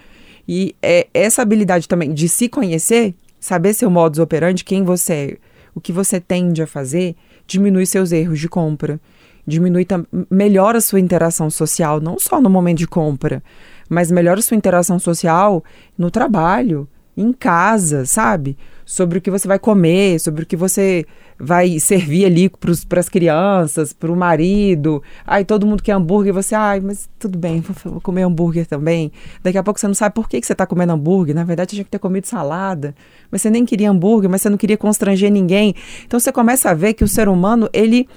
E 0.48 0.76
é, 0.82 1.08
essa 1.14 1.42
habilidade 1.42 1.88
também 1.88 2.14
de 2.14 2.30
se 2.30 2.48
conhecer, 2.48 3.16
saber 3.40 3.74
seu 3.74 3.90
modus 3.90 4.20
operandi, 4.20 4.64
quem 4.64 4.84
você 4.84 5.14
é, 5.14 5.38
o 5.74 5.82
que 5.82 5.92
você 5.92 6.20
tende 6.20 6.62
a 6.62 6.68
fazer, 6.68 7.16
diminui 7.46 7.86
seus 7.86 8.12
erros 8.12 8.40
de 8.40 8.48
compra. 8.48 9.00
Diminui, 9.46 9.86
melhora 10.30 10.80
a 10.80 10.82
sua 10.82 11.00
interação 11.00 11.52
social, 11.52 12.02
não 12.02 12.18
só 12.18 12.42
no 12.42 12.50
momento 12.50 12.80
de 12.80 12.88
compra, 12.88 13.44
mas 13.88 14.10
melhora 14.10 14.40
a 14.40 14.44
sua 14.44 14.58
interação 14.58 14.98
social 14.98 15.64
no 15.96 16.10
trabalho, 16.10 16.88
em 17.18 17.32
casa, 17.32 18.06
sabe? 18.06 18.58
Sobre 18.86 19.18
o 19.18 19.22
que 19.22 19.32
você 19.32 19.48
vai 19.48 19.58
comer, 19.58 20.20
sobre 20.20 20.44
o 20.44 20.46
que 20.46 20.56
você 20.56 21.06
vai 21.40 21.80
servir 21.80 22.26
ali 22.26 22.50
para 22.50 23.00
as 23.00 23.10
crianças, 23.10 23.94
para 23.94 24.12
o 24.12 24.16
marido. 24.16 25.02
Ai, 25.26 25.44
todo 25.44 25.66
mundo 25.66 25.84
quer 25.84 25.94
hambúrguer, 25.94 26.34
você, 26.34 26.56
ai, 26.56 26.80
mas 26.80 27.10
tudo 27.20 27.38
bem, 27.38 27.62
vou 27.84 28.00
comer 28.02 28.24
hambúrguer 28.24 28.66
também. 28.66 29.12
Daqui 29.44 29.58
a 29.58 29.64
pouco 29.64 29.80
você 29.80 29.88
não 29.88 29.94
sabe 29.94 30.16
por 30.16 30.30
que, 30.30 30.40
que 30.40 30.46
você 30.48 30.54
está 30.54 30.66
comendo 30.66 30.94
hambúrguer. 30.94 31.36
Na 31.36 31.44
verdade, 31.44 31.72
tinha 31.72 31.84
que 31.84 31.90
ter 31.90 32.00
comido 32.00 32.26
salada. 32.26 32.96
Mas 33.32 33.42
você 33.42 33.50
nem 33.50 33.66
queria 33.66 33.90
hambúrguer, 33.90 34.30
mas 34.30 34.42
você 34.42 34.50
não 34.50 34.58
queria 34.58 34.78
constranger 34.78 35.32
ninguém. 35.32 35.74
Então 36.06 36.20
você 36.20 36.32
começa 36.32 36.70
a 36.70 36.74
ver 36.74 36.94
que 36.94 37.04
o 37.04 37.08
ser 37.08 37.28
humano, 37.28 37.70
ele, 37.74 38.08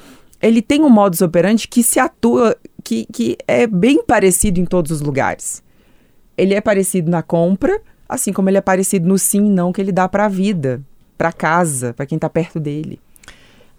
ele 0.40 0.62
tem 0.62 0.82
um 0.82 0.90
modus 0.90 1.20
operandi 1.20 1.66
que 1.66 1.82
se 1.82 1.98
atua, 1.98 2.56
que, 2.84 3.06
que 3.12 3.36
é 3.46 3.66
bem 3.66 4.02
parecido 4.04 4.60
em 4.60 4.64
todos 4.64 4.90
os 4.90 5.00
lugares. 5.00 5.62
Ele 6.36 6.54
é 6.54 6.60
parecido 6.60 7.10
na 7.10 7.22
compra, 7.22 7.80
assim 8.08 8.32
como 8.32 8.48
ele 8.48 8.58
é 8.58 8.62
parecido 8.62 9.06
no 9.06 9.18
sim 9.18 9.46
e 9.46 9.50
não 9.50 9.72
que 9.72 9.80
ele 9.80 9.92
dá 9.92 10.08
para 10.08 10.24
a 10.24 10.28
vida, 10.28 10.80
para 11.16 11.32
casa, 11.32 11.92
para 11.92 12.06
quem 12.06 12.16
está 12.16 12.28
perto 12.28 12.58
dele. 12.58 13.00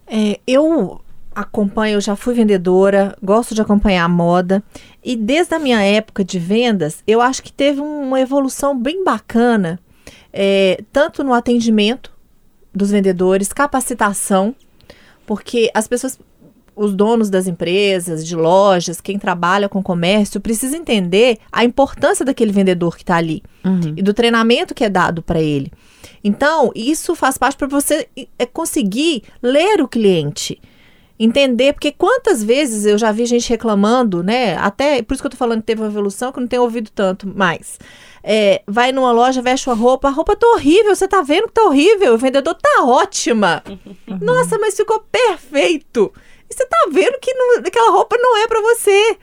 É, 0.05 0.39
eu 0.45 1.01
acompanho, 1.33 1.95
eu 1.95 2.01
já 2.01 2.15
fui 2.15 2.33
vendedora, 2.33 3.15
gosto 3.24 3.55
de 3.55 3.62
acompanhar 3.62 4.03
a 4.03 4.09
moda 4.09 4.63
e 5.03 5.15
desde 5.15 5.55
a 5.55 5.59
minha 5.59 5.81
época 5.81 6.24
de 6.24 6.38
vendas, 6.38 7.03
eu 7.07 7.21
acho 7.21 7.41
que 7.41 7.53
teve 7.53 7.79
uma 7.79 8.19
evolução 8.19 8.77
bem 8.77 9.03
bacana, 9.03 9.79
é, 10.33 10.83
tanto 10.91 11.24
no 11.24 11.33
atendimento 11.33 12.12
dos 12.74 12.91
vendedores, 12.91 13.53
capacitação, 13.53 14.55
porque 15.25 15.71
as 15.74 15.88
pessoas, 15.88 16.19
os 16.79 16.93
donos 16.93 17.29
das 17.29 17.45
empresas, 17.45 18.25
de 18.25 18.38
lojas, 18.38 19.01
quem 19.01 19.19
trabalha 19.19 19.67
com 19.67 19.83
comércio, 19.83 20.39
precisa 20.39 20.77
entender 20.77 21.38
a 21.51 21.65
importância 21.65 22.24
daquele 22.24 22.53
vendedor 22.53 22.95
que 22.95 23.03
está 23.03 23.17
ali 23.17 23.43
uhum. 23.65 23.95
e 23.98 24.01
do 24.01 24.13
treinamento 24.13 24.74
que 24.74 24.86
é 24.86 24.89
dado 24.89 25.21
para 25.21 25.41
ele. 25.41 25.74
Então, 26.24 26.71
isso 26.74 27.15
faz 27.15 27.38
parte 27.38 27.57
para 27.57 27.67
você 27.67 28.07
é, 28.38 28.45
conseguir 28.45 29.24
ler 29.43 29.81
o 29.81 29.89
cliente. 29.89 30.57
Entender, 31.19 31.74
porque 31.74 31.91
quantas 31.91 32.41
vezes 32.41 32.86
eu 32.86 32.98
já 32.98 33.12
vi 33.12 33.25
gente 33.25 33.50
reclamando, 33.50 34.24
né? 34.24 34.55
Até 34.55 35.01
por 35.01 35.13
isso 35.13 35.21
que 35.21 35.27
eu 35.27 35.31
tô 35.31 35.36
falando 35.36 35.59
que 35.59 35.67
teve 35.67 35.81
uma 35.81 35.89
evolução 35.89 36.31
que 36.31 36.39
eu 36.39 36.41
não 36.41 36.48
tenho 36.48 36.62
ouvido 36.62 36.89
tanto 36.95 37.27
mais. 37.27 37.77
É, 38.24 38.62
vai 38.65 38.93
numa 38.93 39.12
loja, 39.12 39.41
veste 39.41 39.67
uma 39.67 39.75
roupa, 39.75 40.07
a 40.07 40.12
roupa 40.12 40.33
tá 40.33 40.48
horrível, 40.48 40.95
você 40.95 41.09
tá 41.09 41.21
vendo 41.21 41.48
que 41.48 41.55
tá 41.55 41.63
horrível, 41.63 42.13
o 42.13 42.17
vendedor 42.17 42.55
tá 42.55 42.86
ótima. 42.86 43.62
Uhum. 43.67 44.17
Nossa, 44.24 44.57
mas 44.57 44.77
ficou 44.77 45.03
perfeito. 45.12 46.13
E 46.50 46.53
você 46.53 46.65
tá 46.65 46.88
vendo 46.91 47.20
que 47.20 47.34
não, 47.34 47.60
aquela 47.60 47.91
roupa 47.91 48.18
não 48.18 48.38
é 48.38 48.48
para 48.48 48.62
você. 48.62 49.18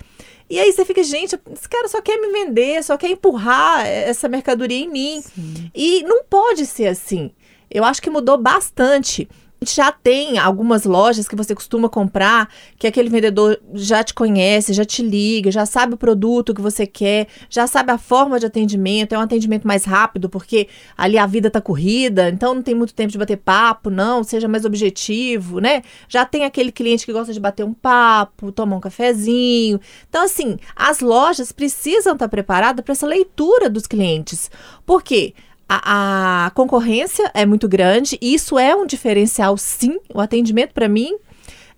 E 0.48 0.60
aí 0.60 0.72
você 0.72 0.84
fica, 0.84 1.02
gente, 1.02 1.38
esse 1.52 1.68
cara 1.68 1.88
só 1.88 2.00
quer 2.00 2.20
me 2.20 2.28
vender, 2.30 2.82
só 2.84 2.96
quer 2.96 3.08
empurrar 3.08 3.84
essa 3.84 4.28
mercadoria 4.28 4.78
em 4.78 4.88
mim. 4.88 5.20
Sim. 5.20 5.70
E 5.74 6.02
não 6.04 6.22
pode 6.24 6.66
ser 6.66 6.86
assim. 6.86 7.32
Eu 7.68 7.84
acho 7.84 8.00
que 8.00 8.08
mudou 8.08 8.38
bastante 8.38 9.28
já 9.62 9.90
tem 9.90 10.38
algumas 10.38 10.84
lojas 10.84 11.26
que 11.26 11.36
você 11.36 11.54
costuma 11.54 11.88
comprar, 11.88 12.48
que 12.78 12.86
aquele 12.86 13.08
vendedor 13.08 13.58
já 13.74 14.04
te 14.04 14.12
conhece, 14.12 14.72
já 14.72 14.84
te 14.84 15.02
liga, 15.02 15.50
já 15.50 15.64
sabe 15.64 15.94
o 15.94 15.96
produto 15.96 16.54
que 16.54 16.60
você 16.60 16.86
quer, 16.86 17.26
já 17.48 17.66
sabe 17.66 17.90
a 17.90 17.98
forma 17.98 18.38
de 18.38 18.46
atendimento, 18.46 19.14
é 19.14 19.18
um 19.18 19.22
atendimento 19.22 19.66
mais 19.66 19.84
rápido, 19.84 20.28
porque 20.28 20.68
ali 20.96 21.16
a 21.16 21.26
vida 21.26 21.50
tá 21.50 21.60
corrida, 21.60 22.28
então 22.28 22.54
não 22.54 22.62
tem 22.62 22.74
muito 22.74 22.94
tempo 22.94 23.12
de 23.12 23.18
bater 23.18 23.38
papo, 23.38 23.88
não, 23.88 24.22
seja 24.22 24.46
mais 24.48 24.64
objetivo, 24.64 25.58
né? 25.58 25.82
Já 26.08 26.24
tem 26.24 26.44
aquele 26.44 26.70
cliente 26.70 27.06
que 27.06 27.12
gosta 27.12 27.32
de 27.32 27.40
bater 27.40 27.64
um 27.64 27.72
papo, 27.72 28.52
tomar 28.52 28.76
um 28.76 28.80
cafezinho. 28.80 29.80
Então, 30.08 30.24
assim, 30.24 30.58
as 30.74 31.00
lojas 31.00 31.50
precisam 31.52 32.12
estar 32.12 32.28
preparadas 32.28 32.84
para 32.84 32.92
essa 32.92 33.06
leitura 33.06 33.70
dos 33.70 33.86
clientes. 33.86 34.50
Por 34.84 35.02
quê? 35.02 35.34
A, 35.68 36.46
a 36.46 36.50
concorrência 36.50 37.30
é 37.34 37.44
muito 37.44 37.68
grande, 37.68 38.18
e 38.20 38.34
isso 38.34 38.58
é 38.58 38.74
um 38.74 38.86
diferencial, 38.86 39.56
sim. 39.56 39.98
O 40.14 40.20
atendimento, 40.20 40.72
para 40.72 40.88
mim, 40.88 41.16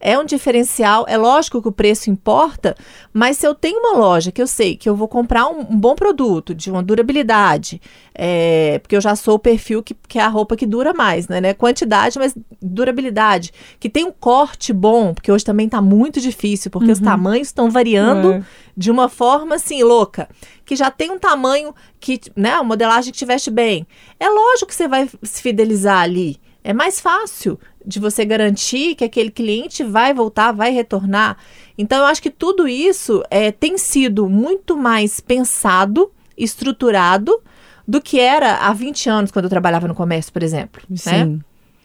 é 0.01 0.19
um 0.19 0.25
diferencial. 0.25 1.05
É 1.09 1.17
lógico 1.17 1.61
que 1.61 1.69
o 1.69 1.73
preço 1.73 2.11
importa, 2.11 2.77
mas 3.13 3.37
se 3.37 3.47
eu 3.47 3.55
tenho 3.55 3.81
uma 3.81 3.99
loja 3.99 4.31
que 4.31 4.41
eu 4.41 4.47
sei 4.47 4.77
que 4.77 4.89
eu 4.89 4.95
vou 4.95 5.09
comprar 5.09 5.49
um, 5.49 5.61
um 5.61 5.79
bom 5.79 5.95
produto, 5.95 6.55
de 6.55 6.71
uma 6.71 6.83
durabilidade, 6.83 7.81
é, 8.15 8.79
porque 8.79 8.97
eu 8.97 9.01
já 9.01 9.17
sou 9.17 9.35
o 9.35 9.39
perfil 9.39 9.83
que, 9.83 9.95
que 10.07 10.19
é 10.19 10.23
a 10.23 10.29
roupa 10.29 10.57
que 10.57 10.67
dura 10.67 10.93
mais, 10.93 11.29
né? 11.29 11.41
né? 11.41 11.55
Quantidade, 11.55 12.19
mas 12.19 12.35
durabilidade. 12.61 13.53
Que 13.81 13.89
tem 13.89 14.05
um 14.05 14.13
corte 14.13 14.73
bom, 14.73 15.15
porque 15.15 15.33
hoje 15.33 15.45
também 15.45 15.67
está 15.67 15.81
muito 15.81 16.21
difícil, 16.21 16.71
porque 16.71 16.87
uhum. 16.87 16.93
os 16.93 17.01
tamanhos 17.01 17.49
estão 17.49 17.71
variando 17.71 18.35
é. 18.35 18.43
de 18.77 18.91
uma 18.91 19.09
forma 19.09 19.57
assim, 19.57 19.83
louca. 19.83 20.29
Que 20.65 20.77
já 20.77 20.91
tem 20.91 21.11
um 21.11 21.19
tamanho 21.19 21.75
que, 21.99 22.21
né? 22.37 22.53
A 22.53 22.63
modelagem 22.63 23.13
que 23.13 23.19
te 23.19 23.25
veste 23.25 23.51
bem. 23.51 23.87
É 24.21 24.29
lógico 24.29 24.69
que 24.69 24.75
você 24.75 24.87
vai 24.87 25.09
se 25.23 25.43
fidelizar 25.43 26.03
ali. 26.03 26.39
É 26.63 26.73
mais 26.73 27.01
fácil 27.01 27.59
de 27.89 27.99
você 27.99 28.23
garantir 28.23 28.95
que 28.95 29.03
aquele 29.03 29.31
cliente 29.31 29.83
vai 29.83 30.13
voltar, 30.13 30.53
vai 30.53 30.71
retornar. 30.71 31.39
Então, 31.79 32.01
eu 32.01 32.05
acho 32.05 32.21
que 32.21 32.31
tudo 32.31 32.69
isso 32.69 33.23
é, 33.31 33.51
tem 33.51 33.79
sido 33.79 34.29
muito 34.29 34.77
mais 34.77 35.21
pensado, 35.21 36.13
estruturado, 36.37 37.41
do 37.87 37.99
que 37.99 38.21
era 38.21 38.57
há 38.57 38.75
20 38.75 39.09
anos, 39.09 39.31
quando 39.31 39.47
eu 39.47 39.51
trabalhava 39.51 39.89
no 39.89 39.95
comércio, 39.95 40.31
por 40.31 40.43
exemplo. 40.43 40.83
Né? 40.91 40.97
Sim, 40.99 41.25
né? 41.25 41.39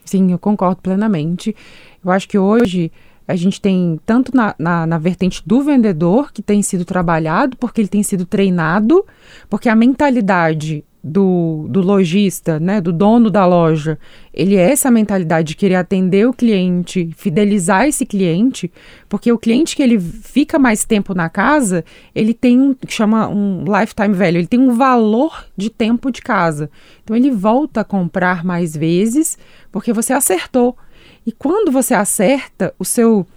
sim, 0.03 0.31
eu 0.33 0.37
concordo 0.37 0.81
plenamente. 0.81 1.55
Eu 2.03 2.11
acho 2.11 2.27
que 2.27 2.37
hoje 2.37 2.91
a 3.25 3.37
gente 3.37 3.61
tem 3.61 3.97
tanto 4.05 4.35
na, 4.35 4.53
na, 4.59 4.85
na, 4.85 4.97
vertente 4.97 5.41
do 5.45 5.61
vendedor, 5.61 6.33
que 6.33 6.41
tem 6.41 6.61
sido 6.61 6.83
trabalhado, 6.83 7.55
porque 7.55 7.79
ele 7.79 7.87
tem 7.87 8.03
sido 8.03 8.25
treinado, 8.25 9.05
porque 9.49 9.69
a 9.69 9.75
mentalidade 9.75 10.83
do, 11.03 11.67
do 11.69 11.81
lojista, 11.81 12.59
né, 12.61 12.79
do 12.79 12.93
dono 12.93 13.29
da 13.29 13.45
loja, 13.45 13.99
ele 14.33 14.55
é 14.55 14.71
essa 14.71 14.89
mentalidade 14.89 15.49
de 15.49 15.55
querer 15.55 15.75
atender 15.75 16.25
o 16.27 16.33
cliente, 16.33 17.09
fidelizar 17.17 17.85
esse 17.85 18.05
cliente, 18.05 18.71
porque 19.09 19.29
o 19.29 19.37
cliente 19.37 19.75
que 19.75 19.83
ele 19.83 19.99
fica 19.99 20.57
mais 20.57 20.85
tempo 20.85 21.13
na 21.13 21.27
casa, 21.27 21.83
ele 22.15 22.33
tem 22.33 22.59
um 22.59 22.73
que 22.73 22.93
chama 22.93 23.27
um 23.27 23.65
lifetime 23.65 24.13
value, 24.13 24.37
ele 24.37 24.47
tem 24.47 24.59
um 24.59 24.75
valor 24.75 25.45
de 25.57 25.69
tempo 25.69 26.09
de 26.09 26.21
casa. 26.21 26.69
Então 27.03 27.15
ele 27.15 27.29
volta 27.29 27.81
a 27.81 27.83
comprar 27.83 28.45
mais 28.45 28.75
vezes 28.75 29.37
porque 29.71 29.91
você 29.91 30.13
acertou. 30.13 30.77
E 31.25 31.31
quando 31.31 31.71
você 31.71 31.93
acerta, 31.93 32.73
o 32.79 32.85
seu 32.85 33.27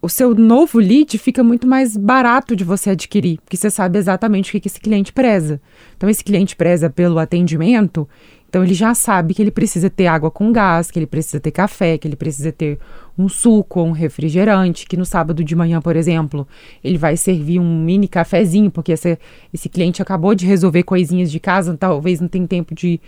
o 0.00 0.08
seu 0.08 0.34
novo 0.34 0.78
lead 0.78 1.18
fica 1.18 1.42
muito 1.42 1.66
mais 1.66 1.96
barato 1.96 2.54
de 2.54 2.64
você 2.64 2.90
adquirir, 2.90 3.38
porque 3.44 3.56
você 3.56 3.70
sabe 3.70 3.98
exatamente 3.98 4.56
o 4.56 4.60
que, 4.60 4.68
esse 4.68 4.80
cliente 4.80 5.12
preza. 5.12 5.60
Então, 5.96 6.08
esse 6.08 6.22
cliente 6.22 6.54
preza 6.54 6.88
pelo 6.88 7.18
atendimento, 7.18 8.08
então 8.48 8.64
ele 8.64 8.74
já 8.74 8.94
sabe 8.94 9.34
que 9.34 9.42
ele 9.42 9.50
precisa 9.50 9.90
ter 9.90 10.06
água 10.06 10.30
com 10.30 10.52
gás, 10.52 10.90
que 10.90 10.98
ele 10.98 11.06
precisa 11.06 11.38
ter 11.38 11.50
café, 11.50 11.98
que 11.98 12.08
ele 12.08 12.16
precisa 12.16 12.50
ter 12.50 12.78
um 13.18 13.28
suco 13.28 13.82
um 13.82 13.90
refrigerante, 13.90 14.86
que 14.86 14.96
no 14.96 15.04
sábado 15.04 15.42
de 15.42 15.54
manhã, 15.56 15.82
por 15.82 15.96
exemplo, 15.96 16.46
ele 16.82 16.96
vai 16.96 17.16
servir 17.16 17.58
um 17.58 17.84
mini 17.84 18.06
cafezinho, 18.06 18.70
porque 18.70 18.92
esse, 18.92 19.18
esse 19.52 19.68
cliente 19.68 20.00
acabou 20.00 20.34
de 20.34 20.46
resolver 20.46 20.84
coisinhas 20.84 21.30
de 21.30 21.40
casa, 21.40 21.76
talvez 21.76 22.20
não 22.20 22.28
tem 22.28 22.46
tempo 22.46 22.74
de 22.74 23.00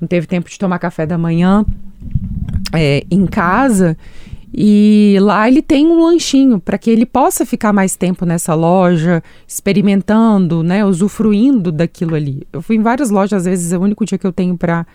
não 0.00 0.06
teve 0.06 0.26
tempo 0.26 0.48
de 0.48 0.58
tomar 0.58 0.78
café 0.78 1.06
da 1.06 1.16
manhã 1.16 1.64
é, 2.72 3.02
em 3.10 3.26
casa. 3.26 3.96
E 4.54 5.16
lá 5.20 5.48
ele 5.48 5.60
tem 5.60 5.86
um 5.86 6.04
lanchinho 6.04 6.60
para 6.60 6.78
que 6.78 6.90
ele 6.90 7.04
possa 7.04 7.44
ficar 7.44 7.72
mais 7.72 7.96
tempo 7.96 8.24
nessa 8.24 8.54
loja, 8.54 9.22
experimentando, 9.46 10.62
né, 10.62 10.84
usufruindo 10.84 11.72
daquilo 11.72 12.14
ali. 12.14 12.46
Eu 12.52 12.62
fui 12.62 12.76
em 12.76 12.82
várias 12.82 13.10
lojas, 13.10 13.42
às 13.42 13.44
vezes 13.44 13.72
é 13.72 13.78
o 13.78 13.82
único 13.82 14.04
dia 14.04 14.16
que 14.18 14.26
eu 14.26 14.32
tenho 14.32 14.56
para 14.56 14.86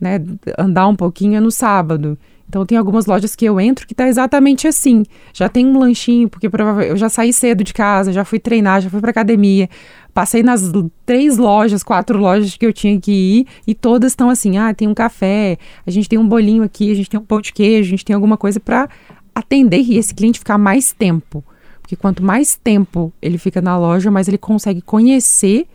né, 0.00 0.18
andar 0.58 0.88
um 0.88 0.96
pouquinho 0.96 1.36
é 1.36 1.40
no 1.40 1.50
sábado. 1.50 2.18
Então 2.48 2.66
tem 2.66 2.76
algumas 2.76 3.06
lojas 3.06 3.36
que 3.36 3.44
eu 3.44 3.60
entro 3.60 3.86
que 3.86 3.94
tá 3.94 4.08
exatamente 4.08 4.66
assim. 4.66 5.04
Já 5.32 5.48
tem 5.48 5.64
um 5.64 5.78
lanchinho, 5.78 6.28
porque 6.28 6.50
eu 6.88 6.96
já 6.96 7.08
saí 7.08 7.32
cedo 7.32 7.62
de 7.62 7.72
casa, 7.72 8.12
já 8.12 8.24
fui 8.24 8.40
treinar, 8.40 8.80
já 8.80 8.90
fui 8.90 9.00
para 9.00 9.10
academia. 9.10 9.68
Passei 10.12 10.42
nas 10.42 10.70
três 11.06 11.36
lojas, 11.36 11.82
quatro 11.82 12.18
lojas 12.18 12.56
que 12.56 12.66
eu 12.66 12.72
tinha 12.72 13.00
que 13.00 13.12
ir 13.12 13.46
e 13.66 13.74
todas 13.74 14.12
estão 14.12 14.28
assim: 14.28 14.58
ah, 14.58 14.74
tem 14.74 14.88
um 14.88 14.94
café, 14.94 15.58
a 15.86 15.90
gente 15.90 16.08
tem 16.08 16.18
um 16.18 16.26
bolinho 16.26 16.62
aqui, 16.62 16.90
a 16.90 16.94
gente 16.94 17.08
tem 17.08 17.20
um 17.20 17.24
pão 17.24 17.40
de 17.40 17.52
queijo, 17.52 17.88
a 17.88 17.90
gente 17.90 18.04
tem 18.04 18.14
alguma 18.14 18.36
coisa 18.36 18.58
para 18.58 18.88
atender 19.34 19.80
e 19.80 19.96
esse 19.96 20.14
cliente 20.14 20.38
ficar 20.38 20.58
mais 20.58 20.92
tempo. 20.92 21.44
Porque 21.80 21.96
quanto 21.96 22.22
mais 22.22 22.56
tempo 22.56 23.12
ele 23.20 23.38
fica 23.38 23.60
na 23.60 23.78
loja, 23.78 24.10
mais 24.10 24.28
ele 24.28 24.38
consegue 24.38 24.80
conhecer 24.80 25.66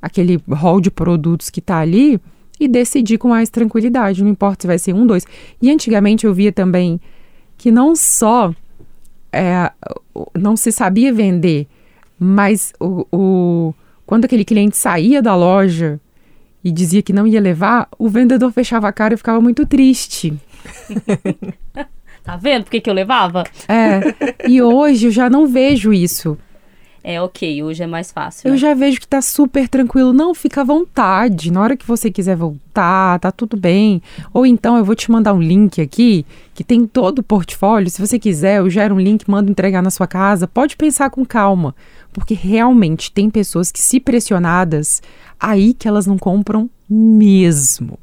aquele 0.00 0.40
hall 0.50 0.80
de 0.80 0.90
produtos 0.90 1.50
que 1.50 1.60
está 1.60 1.78
ali 1.78 2.20
e 2.58 2.68
decidir 2.68 3.18
com 3.18 3.28
mais 3.28 3.48
tranquilidade. 3.48 4.22
Não 4.22 4.30
importa 4.30 4.62
se 4.62 4.66
vai 4.66 4.78
ser 4.78 4.94
um, 4.94 5.06
dois. 5.06 5.26
E 5.60 5.70
antigamente 5.70 6.26
eu 6.26 6.34
via 6.34 6.52
também 6.52 7.00
que 7.56 7.70
não 7.70 7.94
só 7.94 8.54
é, 9.32 9.72
não 10.38 10.56
se 10.56 10.70
sabia 10.70 11.12
vender, 11.12 11.66
mas 12.18 12.72
o, 12.78 13.06
o, 13.10 13.74
quando 14.06 14.24
aquele 14.24 14.44
cliente 14.44 14.76
saía 14.76 15.22
da 15.22 15.34
loja 15.34 16.00
e 16.64 16.70
dizia 16.70 17.02
que 17.02 17.12
não 17.12 17.26
ia 17.26 17.40
levar, 17.40 17.88
o 17.98 18.08
vendedor 18.08 18.52
fechava 18.52 18.88
a 18.88 18.92
cara 18.92 19.14
e 19.14 19.16
ficava 19.16 19.40
muito 19.40 19.66
triste. 19.66 20.32
tá 22.22 22.36
vendo 22.36 22.64
por 22.64 22.70
que, 22.70 22.80
que 22.80 22.90
eu 22.90 22.94
levava? 22.94 23.44
É. 23.68 24.00
E 24.48 24.62
hoje 24.62 25.06
eu 25.06 25.10
já 25.10 25.28
não 25.28 25.46
vejo 25.46 25.92
isso. 25.92 26.38
É 27.04 27.20
ok, 27.20 27.64
hoje 27.64 27.82
é 27.82 27.86
mais 27.86 28.12
fácil. 28.12 28.46
Eu 28.46 28.52
né? 28.52 28.58
já 28.58 28.74
vejo 28.74 29.00
que 29.00 29.08
tá 29.08 29.20
super 29.20 29.68
tranquilo. 29.68 30.12
Não, 30.12 30.32
fica 30.32 30.60
à 30.60 30.64
vontade. 30.64 31.50
Na 31.50 31.60
hora 31.60 31.76
que 31.76 31.86
você 31.86 32.12
quiser 32.12 32.36
voltar, 32.36 33.18
tá 33.18 33.32
tudo 33.32 33.56
bem. 33.56 34.00
Ou 34.32 34.46
então 34.46 34.76
eu 34.76 34.84
vou 34.84 34.94
te 34.94 35.10
mandar 35.10 35.34
um 35.34 35.42
link 35.42 35.80
aqui 35.80 36.24
que 36.54 36.62
tem 36.62 36.86
todo 36.86 37.18
o 37.18 37.22
portfólio. 37.22 37.90
Se 37.90 38.00
você 38.00 38.20
quiser, 38.20 38.58
eu 38.58 38.70
gero 38.70 38.94
um 38.94 39.00
link, 39.00 39.28
mando 39.28 39.50
entregar 39.50 39.82
na 39.82 39.90
sua 39.90 40.06
casa. 40.06 40.46
Pode 40.46 40.76
pensar 40.76 41.10
com 41.10 41.24
calma. 41.24 41.74
Porque 42.12 42.34
realmente 42.34 43.10
tem 43.10 43.30
pessoas 43.30 43.72
que, 43.72 43.80
se 43.80 43.98
pressionadas, 43.98 45.00
aí 45.40 45.72
que 45.72 45.88
elas 45.88 46.06
não 46.06 46.18
compram 46.18 46.68
mesmo. 46.88 47.98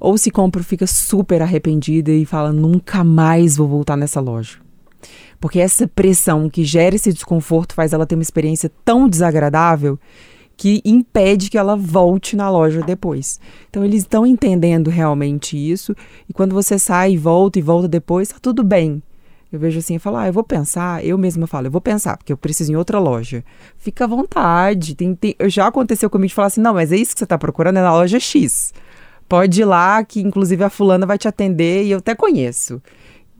Ou 0.00 0.16
se 0.16 0.30
compram, 0.30 0.62
fica 0.62 0.86
super 0.86 1.42
arrependida 1.42 2.10
e 2.10 2.24
fala: 2.24 2.52
nunca 2.52 3.04
mais 3.04 3.56
vou 3.56 3.68
voltar 3.68 3.96
nessa 3.96 4.20
loja. 4.20 4.58
Porque 5.38 5.60
essa 5.60 5.86
pressão 5.86 6.48
que 6.48 6.64
gera 6.64 6.96
esse 6.96 7.12
desconforto 7.12 7.74
faz 7.74 7.92
ela 7.92 8.06
ter 8.06 8.14
uma 8.14 8.22
experiência 8.22 8.70
tão 8.84 9.08
desagradável 9.08 9.98
que 10.56 10.80
impede 10.84 11.50
que 11.50 11.58
ela 11.58 11.76
volte 11.76 12.34
na 12.34 12.48
loja 12.48 12.80
depois. 12.82 13.38
Então 13.68 13.84
eles 13.84 14.00
estão 14.00 14.26
entendendo 14.26 14.88
realmente 14.88 15.56
isso 15.56 15.94
e 16.28 16.32
quando 16.32 16.54
você 16.54 16.78
sai 16.78 17.12
e 17.12 17.16
volta 17.18 17.58
e 17.58 17.62
volta 17.62 17.86
depois, 17.86 18.28
tá 18.28 18.36
tudo 18.40 18.64
bem. 18.64 19.02
Eu 19.52 19.60
vejo 19.60 19.78
assim 19.78 19.94
e 19.94 19.98
falo, 19.98 20.16
ah, 20.16 20.26
eu 20.26 20.32
vou 20.32 20.42
pensar, 20.42 21.04
eu 21.04 21.16
mesma 21.16 21.46
falo, 21.46 21.68
eu 21.68 21.70
vou 21.70 21.80
pensar, 21.80 22.16
porque 22.16 22.32
eu 22.32 22.36
preciso 22.36 22.72
em 22.72 22.76
outra 22.76 22.98
loja. 22.98 23.44
Fica 23.76 24.04
à 24.04 24.06
vontade. 24.06 24.94
Tem, 24.94 25.14
tem, 25.14 25.36
já 25.46 25.66
aconteceu 25.68 26.10
comigo 26.10 26.28
de 26.28 26.34
falar 26.34 26.48
assim, 26.48 26.60
não, 26.60 26.74
mas 26.74 26.90
é 26.90 26.96
isso 26.96 27.12
que 27.12 27.18
você 27.18 27.24
está 27.24 27.38
procurando, 27.38 27.78
é 27.78 27.82
na 27.82 27.92
loja 27.92 28.18
X. 28.18 28.74
Pode 29.28 29.60
ir 29.60 29.64
lá, 29.64 30.02
que 30.04 30.20
inclusive 30.20 30.62
a 30.64 30.70
fulana 30.70 31.06
vai 31.06 31.18
te 31.18 31.28
atender 31.28 31.84
e 31.84 31.92
eu 31.92 31.98
até 31.98 32.14
conheço. 32.14 32.82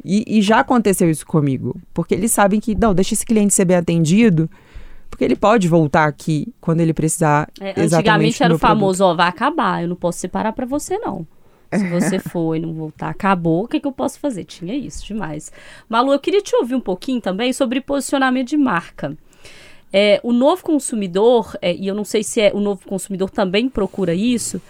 E, 0.05 0.39
e, 0.39 0.43
já 0.43 0.61
aconteceu 0.61 1.11
isso 1.11 1.27
comigo, 1.27 1.81
porque 1.93 2.15
eles 2.15 2.31
sabem 2.31 2.61
que, 2.61 2.77
não, 2.77 2.95
deixa 2.95 3.15
esse 3.15 3.27
cliente 3.27 3.55
ser 3.55 3.65
bem 3.65 3.77
atendido, 3.77 4.49
porque 5.11 5.25
ele 5.25 5.35
pode 5.35 5.67
voltar 5.67 6.05
aqui 6.05 6.53
quando 6.61 6.81
ele 6.81 6.95
precisar. 6.95 7.49
É, 7.61 7.81
antigamente 7.81 8.43
era 8.43 8.55
o 8.55 8.59
famoso, 8.59 9.05
ó, 9.05 9.15
vai 9.15 9.29
acabar, 9.29 9.83
eu 9.83 9.89
não 9.89 9.97
posso 9.97 10.19
separar 10.19 10.53
para 10.53 10.67
você, 10.67 10.99
não. 10.99 11.27
Se 11.73 11.89
você 11.89 12.19
for 12.31 12.55
e 12.55 12.61
não 12.61 12.73
voltar, 12.73 13.11
acabou, 13.11 13.65
o 13.65 13.69
que, 13.69 13.81
que 13.81 13.87
eu 13.87 13.93
posso 13.93 14.19
fazer? 14.19 14.45
Tinha 14.45 14.75
isso 14.75 15.05
demais. 15.07 15.53
Malu, 15.89 16.13
eu 16.13 16.19
queria 16.19 16.41
te 16.41 16.55
ouvir 16.57 16.75
um 16.75 16.81
pouquinho 16.81 17.21
também 17.21 17.53
sobre 17.53 17.81
posicionamento 17.81 18.49
de 18.49 18.57
marca. 18.57 19.17
É, 19.93 20.21
o 20.23 20.33
novo 20.33 20.63
consumidor, 20.63 21.57
é, 21.63 21.75
e 21.75 21.87
eu 21.87 21.95
não 21.95 22.05
sei 22.05 22.23
se 22.23 22.41
é 22.41 22.53
o 22.53 22.61
novo 22.61 22.87
consumidor 22.87 23.31
também 23.31 23.69
procura 23.69 24.15
isso, 24.15 24.61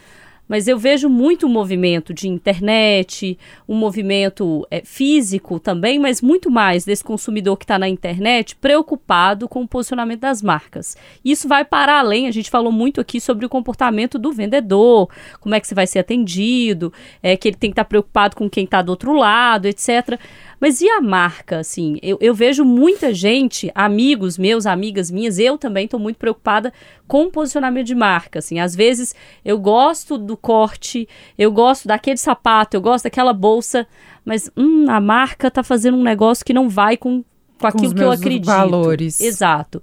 mas 0.48 0.68
eu 0.68 0.78
vejo 0.78 1.08
muito 1.08 1.48
movimento 1.48 2.14
de 2.14 2.28
internet, 2.28 3.38
um 3.68 3.74
movimento 3.74 4.66
é, 4.70 4.82
físico 4.84 5.58
também, 5.58 5.98
mas 5.98 6.20
muito 6.20 6.50
mais 6.50 6.84
desse 6.84 7.02
consumidor 7.02 7.56
que 7.56 7.64
está 7.64 7.78
na 7.78 7.88
internet 7.88 8.54
preocupado 8.56 9.48
com 9.48 9.62
o 9.62 9.68
posicionamento 9.68 10.20
das 10.20 10.42
marcas. 10.42 10.96
Isso 11.24 11.48
vai 11.48 11.64
para 11.64 11.98
além, 11.98 12.26
a 12.26 12.30
gente 12.30 12.50
falou 12.50 12.72
muito 12.72 13.00
aqui 13.00 13.20
sobre 13.20 13.44
o 13.44 13.48
comportamento 13.48 14.18
do 14.18 14.32
vendedor, 14.32 15.08
como 15.40 15.54
é 15.54 15.60
que 15.60 15.66
você 15.66 15.74
vai 15.74 15.86
ser 15.86 15.98
atendido, 15.98 16.92
é, 17.22 17.36
que 17.36 17.48
ele 17.48 17.56
tem 17.56 17.70
que 17.70 17.74
estar 17.74 17.84
tá 17.84 17.88
preocupado 17.88 18.36
com 18.36 18.48
quem 18.48 18.64
está 18.64 18.82
do 18.82 18.90
outro 18.90 19.12
lado, 19.12 19.66
etc. 19.66 20.18
Mas 20.60 20.80
e 20.80 20.88
a 20.88 21.00
marca, 21.00 21.58
assim? 21.58 21.98
Eu, 22.02 22.16
eu 22.20 22.34
vejo 22.34 22.64
muita 22.64 23.12
gente, 23.12 23.70
amigos 23.74 24.38
meus, 24.38 24.64
amigas 24.64 25.10
minhas, 25.10 25.38
eu 25.38 25.58
também 25.58 25.84
estou 25.84 26.00
muito 26.00 26.16
preocupada 26.16 26.72
com 27.06 27.30
posicionamento 27.30 27.86
de 27.86 27.94
marca, 27.94 28.38
assim. 28.38 28.58
Às 28.58 28.74
vezes 28.74 29.14
eu 29.44 29.58
gosto 29.58 30.18
do 30.18 30.36
corte, 30.36 31.08
eu 31.38 31.50
gosto 31.52 31.88
daquele 31.88 32.16
sapato, 32.16 32.76
eu 32.76 32.80
gosto 32.80 33.04
daquela 33.04 33.32
bolsa, 33.32 33.86
mas 34.24 34.50
hum, 34.56 34.86
a 34.88 35.00
marca 35.00 35.48
está 35.48 35.62
fazendo 35.62 35.96
um 35.96 36.02
negócio 36.02 36.44
que 36.44 36.52
não 36.52 36.68
vai 36.68 36.96
com, 36.96 37.24
com 37.58 37.66
aquilo 37.66 37.94
que 37.94 38.02
eu 38.02 38.10
acredito. 38.10 38.46
valores. 38.46 39.20
Exato. 39.20 39.82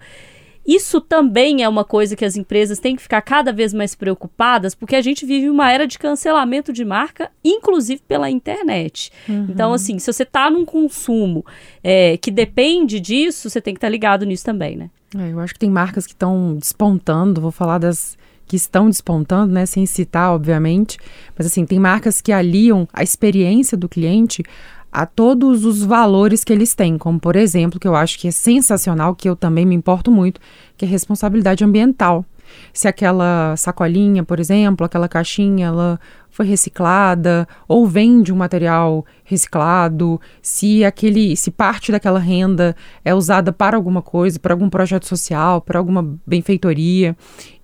Isso 0.65 1.01
também 1.01 1.61
é 1.61 1.67
uma 1.67 1.83
coisa 1.83 2.15
que 2.15 2.23
as 2.23 2.37
empresas 2.37 2.79
têm 2.79 2.95
que 2.95 3.01
ficar 3.01 3.21
cada 3.21 3.51
vez 3.51 3.73
mais 3.73 3.95
preocupadas, 3.95 4.73
porque 4.73 4.95
a 4.95 5.01
gente 5.01 5.25
vive 5.25 5.49
uma 5.49 5.69
era 5.69 5.85
de 5.85 5.99
cancelamento 5.99 6.71
de 6.71 6.85
marca, 6.85 7.29
inclusive 7.43 8.01
pela 8.07 8.29
internet. 8.29 9.11
Uhum. 9.27 9.47
Então, 9.49 9.73
assim, 9.73 9.99
se 9.99 10.11
você 10.11 10.23
está 10.23 10.49
num 10.49 10.63
consumo 10.63 11.45
é, 11.83 12.15
que 12.15 12.31
depende 12.31 12.99
disso, 13.01 13.49
você 13.49 13.59
tem 13.59 13.73
que 13.73 13.79
estar 13.79 13.87
tá 13.87 13.91
ligado 13.91 14.25
nisso 14.25 14.45
também, 14.45 14.77
né? 14.77 14.89
É, 15.17 15.31
eu 15.31 15.39
acho 15.39 15.53
que 15.53 15.59
tem 15.59 15.69
marcas 15.69 16.05
que 16.05 16.13
estão 16.13 16.55
despontando, 16.55 17.41
vou 17.41 17.51
falar 17.51 17.77
das 17.77 18.17
que 18.45 18.55
estão 18.55 18.89
despontando, 18.89 19.53
né, 19.53 19.65
sem 19.65 19.85
citar, 19.85 20.31
obviamente, 20.31 20.97
mas 21.37 21.47
assim, 21.47 21.65
tem 21.65 21.79
marcas 21.79 22.19
que 22.19 22.31
aliam 22.31 22.87
a 22.91 23.01
experiência 23.01 23.77
do 23.77 23.87
cliente 23.87 24.43
a 24.91 25.05
todos 25.05 25.65
os 25.65 25.81
valores 25.81 26.43
que 26.43 26.53
eles 26.53 26.75
têm, 26.75 26.97
como 26.97 27.19
por 27.19 27.35
exemplo, 27.35 27.79
que 27.79 27.87
eu 27.87 27.95
acho 27.95 28.19
que 28.19 28.27
é 28.27 28.31
sensacional, 28.31 29.15
que 29.15 29.27
eu 29.27 29.35
também 29.35 29.65
me 29.65 29.73
importo 29.73 30.11
muito, 30.11 30.39
que 30.77 30.85
é 30.85 30.87
responsabilidade 30.87 31.63
ambiental. 31.63 32.25
Se 32.71 32.87
aquela 32.87 33.55
sacolinha, 33.57 34.23
por 34.23 34.39
exemplo, 34.39 34.85
aquela 34.85 35.07
caixinha, 35.07 35.67
ela 35.67 35.99
foi 36.33 36.47
reciclada 36.47 37.47
ou 37.67 37.85
vem 37.85 38.23
de 38.23 38.33
um 38.33 38.35
material 38.35 39.05
reciclado, 39.23 40.19
se 40.41 40.83
aquele, 40.83 41.37
se 41.37 41.51
parte 41.51 41.91
daquela 41.91 42.17
renda 42.17 42.75
é 43.05 43.13
usada 43.13 43.53
para 43.53 43.77
alguma 43.77 44.01
coisa, 44.01 44.39
para 44.39 44.51
algum 44.51 44.67
projeto 44.67 45.05
social, 45.05 45.61
para 45.61 45.77
alguma 45.77 46.17
benfeitoria. 46.25 47.15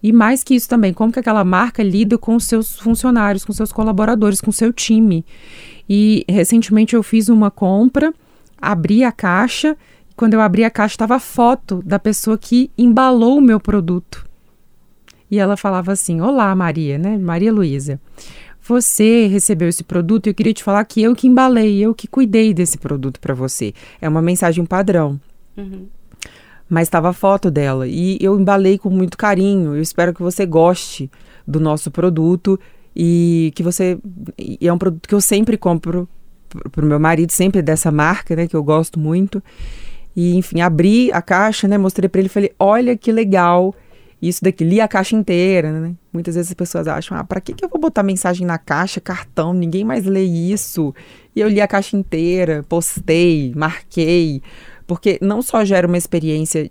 E 0.04 0.14
mais 0.14 0.44
que 0.44 0.54
isso 0.54 0.70
também, 0.70 0.94
como 0.94 1.12
que 1.12 1.20
aquela 1.20 1.44
marca 1.44 1.82
lida 1.82 2.16
com 2.16 2.40
seus 2.40 2.78
funcionários, 2.78 3.44
com 3.44 3.52
seus 3.52 3.72
colaboradores, 3.72 4.40
com 4.40 4.52
seu 4.52 4.72
time. 4.72 5.26
E 5.90 6.24
recentemente 6.30 6.96
eu 6.96 7.02
fiz 7.02 7.28
uma 7.28 7.50
compra, 7.50 8.14
abri 8.62 9.04
a 9.04 9.12
caixa, 9.12 9.76
quando 10.16 10.36
eu 10.36 10.42
abri 10.42 10.64
a 10.64 10.70
caixa 10.70 10.94
estava 10.94 11.16
a 11.16 11.20
foto 11.20 11.82
da 11.84 11.98
pessoa 11.98 12.38
que 12.38 12.70
embalou 12.78 13.40
o 13.40 13.42
meu 13.42 13.60
produto. 13.60 14.29
E 15.30 15.40
ela 15.40 15.56
falava 15.56 15.92
assim: 15.92 16.22
Olá, 16.22 16.54
Maria, 16.56 16.98
né? 16.98 17.18
Maria 17.18 17.52
Luísa. 17.52 18.00
Você 18.62 19.28
recebeu 19.28 19.68
esse 19.68 19.84
produto 19.84 20.28
e 20.28 20.30
eu 20.30 20.34
queria 20.34 20.54
te 20.54 20.64
falar 20.64 20.84
que 20.86 21.02
eu 21.02 21.16
que 21.16 21.28
embalei, 21.28 21.80
eu 21.80 21.94
que 21.94 22.08
cuidei 22.08 22.54
desse 22.54 22.78
produto 22.78 23.20
para 23.20 23.34
você. 23.34 23.74
É 24.00 24.08
uma 24.08 24.22
mensagem 24.22 24.66
padrão. 24.66 25.20
Uhum. 25.58 25.88
Mas 26.70 26.88
estava 26.88 27.10
a 27.10 27.14
foto 27.14 27.50
dela 27.50 27.88
e 27.88 28.18
eu 28.22 28.40
embalei 28.40 28.78
com 28.78 28.90
muito 28.90 29.18
carinho. 29.18 29.76
Eu 29.76 29.82
espero 29.82 30.14
que 30.14 30.22
você 30.22 30.46
goste 30.46 31.10
do 31.48 31.60
nosso 31.60 31.90
produto 31.90 32.60
e 32.96 33.52
que 33.56 33.64
você. 33.64 33.98
E 34.38 34.68
é 34.68 34.72
um 34.72 34.78
produto 34.78 35.08
que 35.08 35.16
eu 35.16 35.22
sempre 35.22 35.58
compro 35.58 36.08
pro 36.72 36.86
meu 36.86 37.00
marido 37.00 37.32
sempre 37.32 37.62
dessa 37.62 37.92
marca, 37.92 38.36
né, 38.36 38.48
que 38.48 38.56
eu 38.56 38.64
gosto 38.64 39.00
muito. 39.00 39.42
E, 40.16 40.36
enfim, 40.36 40.62
abri 40.62 41.12
a 41.12 41.22
caixa, 41.22 41.68
né, 41.68 41.78
mostrei 41.78 42.10
para 42.10 42.20
ele 42.20 42.28
e 42.28 42.30
falei: 42.30 42.52
"Olha 42.60 42.96
que 42.96 43.12
legal 43.12 43.74
isso 44.22 44.44
daqui, 44.44 44.64
li 44.64 44.82
a 44.82 44.88
caixa 44.88 45.16
inteira, 45.16 45.72
né? 45.72 45.94
Muitas 46.12 46.36
vezes 46.36 46.52
as 46.52 46.56
pessoas 46.56 46.88
acham: 46.88 47.18
"Ah, 47.18 47.24
para 47.24 47.40
que 47.40 47.54
que 47.54 47.64
eu 47.64 47.70
vou 47.70 47.80
botar 47.80 48.04
mensagem 48.04 48.46
na 48.46 48.58
caixa, 48.58 49.00
cartão? 49.00 49.54
Ninguém 49.54 49.84
mais 49.84 50.06
lê 50.06 50.24
isso". 50.24 50.94
E 51.36 51.40
eu 51.40 51.48
li 51.48 51.62
a 51.62 51.68
caixa 51.68 51.96
inteira, 51.96 52.66
postei, 52.68 53.54
marquei, 53.56 54.42
porque 54.86 55.18
não 55.22 55.42
só 55.42 55.64
gera 55.64 55.88
uma 55.88 55.98
experiência 55.98 56.70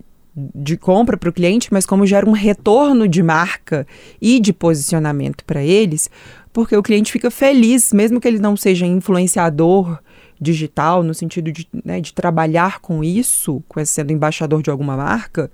de 0.54 0.76
compra 0.76 1.16
para 1.16 1.30
o 1.30 1.32
cliente, 1.32 1.68
mas 1.72 1.84
como 1.84 2.06
gera 2.06 2.28
um 2.28 2.32
retorno 2.32 3.08
de 3.08 3.22
marca 3.22 3.86
e 4.20 4.38
de 4.38 4.52
posicionamento 4.52 5.44
para 5.44 5.62
eles, 5.64 6.08
porque 6.52 6.76
o 6.76 6.82
cliente 6.82 7.10
fica 7.10 7.30
feliz, 7.30 7.92
mesmo 7.92 8.20
que 8.20 8.28
ele 8.28 8.38
não 8.38 8.56
seja 8.56 8.86
influenciador 8.86 9.98
digital, 10.40 11.02
no 11.02 11.12
sentido 11.12 11.50
de, 11.50 11.66
né, 11.84 12.00
de 12.00 12.12
trabalhar 12.12 12.80
com 12.80 13.02
isso, 13.02 13.62
com 13.68 13.84
sendo 13.84 14.12
embaixador 14.12 14.62
de 14.62 14.70
alguma 14.70 14.96
marca, 14.96 15.50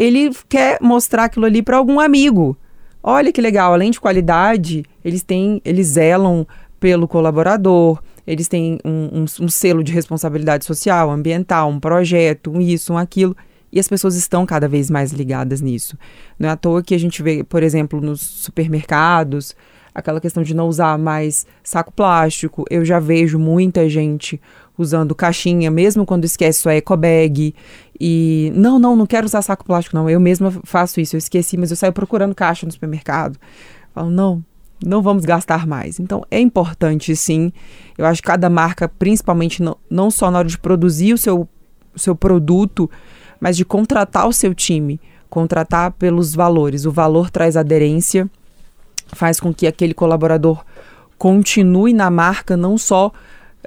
ele 0.00 0.30
quer 0.48 0.78
mostrar 0.80 1.24
aquilo 1.24 1.44
ali 1.44 1.62
para 1.62 1.76
algum 1.76 2.00
amigo. 2.00 2.56
Olha 3.02 3.30
que 3.30 3.40
legal, 3.40 3.74
além 3.74 3.90
de 3.90 4.00
qualidade, 4.00 4.82
eles 5.04 5.22
têm, 5.22 5.60
eles 5.62 5.88
zelam 5.88 6.46
pelo 6.80 7.06
colaborador, 7.06 8.02
eles 8.26 8.48
têm 8.48 8.78
um, 8.82 9.20
um, 9.20 9.24
um 9.44 9.48
selo 9.50 9.84
de 9.84 9.92
responsabilidade 9.92 10.64
social, 10.64 11.10
ambiental, 11.10 11.68
um 11.68 11.78
projeto, 11.78 12.50
um 12.50 12.62
isso, 12.62 12.94
um 12.94 12.96
aquilo. 12.96 13.36
E 13.70 13.78
as 13.78 13.86
pessoas 13.86 14.16
estão 14.16 14.46
cada 14.46 14.66
vez 14.66 14.88
mais 14.88 15.12
ligadas 15.12 15.60
nisso. 15.60 15.98
Não 16.38 16.48
é 16.48 16.52
à 16.52 16.56
toa 16.56 16.82
que 16.82 16.94
a 16.94 16.98
gente 16.98 17.22
vê, 17.22 17.44
por 17.44 17.62
exemplo, 17.62 18.00
nos 18.00 18.22
supermercados, 18.22 19.54
aquela 19.94 20.18
questão 20.18 20.42
de 20.42 20.54
não 20.54 20.66
usar 20.66 20.96
mais 20.98 21.46
saco 21.62 21.92
plástico. 21.92 22.64
Eu 22.70 22.86
já 22.86 22.98
vejo 22.98 23.38
muita 23.38 23.86
gente 23.86 24.40
usando 24.80 25.14
caixinha, 25.14 25.70
mesmo 25.70 26.06
quando 26.06 26.24
esquece 26.24 26.60
sua 26.60 26.74
eco 26.74 26.96
bag. 26.96 27.54
E 28.00 28.52
não, 28.54 28.78
não, 28.78 28.96
não 28.96 29.06
quero 29.06 29.26
usar 29.26 29.42
saco 29.42 29.64
plástico, 29.64 29.94
não. 29.94 30.08
Eu 30.08 30.18
mesma 30.18 30.50
faço 30.64 31.00
isso. 31.00 31.16
Eu 31.16 31.18
esqueci, 31.18 31.56
mas 31.56 31.70
eu 31.70 31.76
saio 31.76 31.92
procurando 31.92 32.34
caixa 32.34 32.64
no 32.64 32.72
supermercado. 32.72 33.38
Falo, 33.94 34.10
não, 34.10 34.42
não 34.84 35.02
vamos 35.02 35.24
gastar 35.24 35.66
mais. 35.66 36.00
Então 36.00 36.24
é 36.30 36.40
importante, 36.40 37.14
sim. 37.14 37.52
Eu 37.98 38.06
acho 38.06 38.22
que 38.22 38.28
cada 38.28 38.48
marca, 38.48 38.88
principalmente 38.88 39.62
não, 39.62 39.76
não 39.90 40.10
só 40.10 40.30
na 40.30 40.38
hora 40.38 40.48
de 40.48 40.58
produzir 40.58 41.12
o 41.12 41.18
seu, 41.18 41.48
o 41.94 41.98
seu 41.98 42.16
produto, 42.16 42.90
mas 43.38 43.56
de 43.56 43.64
contratar 43.64 44.26
o 44.26 44.32
seu 44.32 44.54
time, 44.54 45.00
contratar 45.28 45.92
pelos 45.92 46.34
valores. 46.34 46.86
O 46.86 46.90
valor 46.90 47.30
traz 47.30 47.56
aderência, 47.56 48.30
faz 49.12 49.38
com 49.38 49.52
que 49.52 49.66
aquele 49.66 49.92
colaborador 49.92 50.64
continue 51.18 51.92
na 51.92 52.10
marca 52.10 52.56
não 52.56 52.78
só 52.78 53.12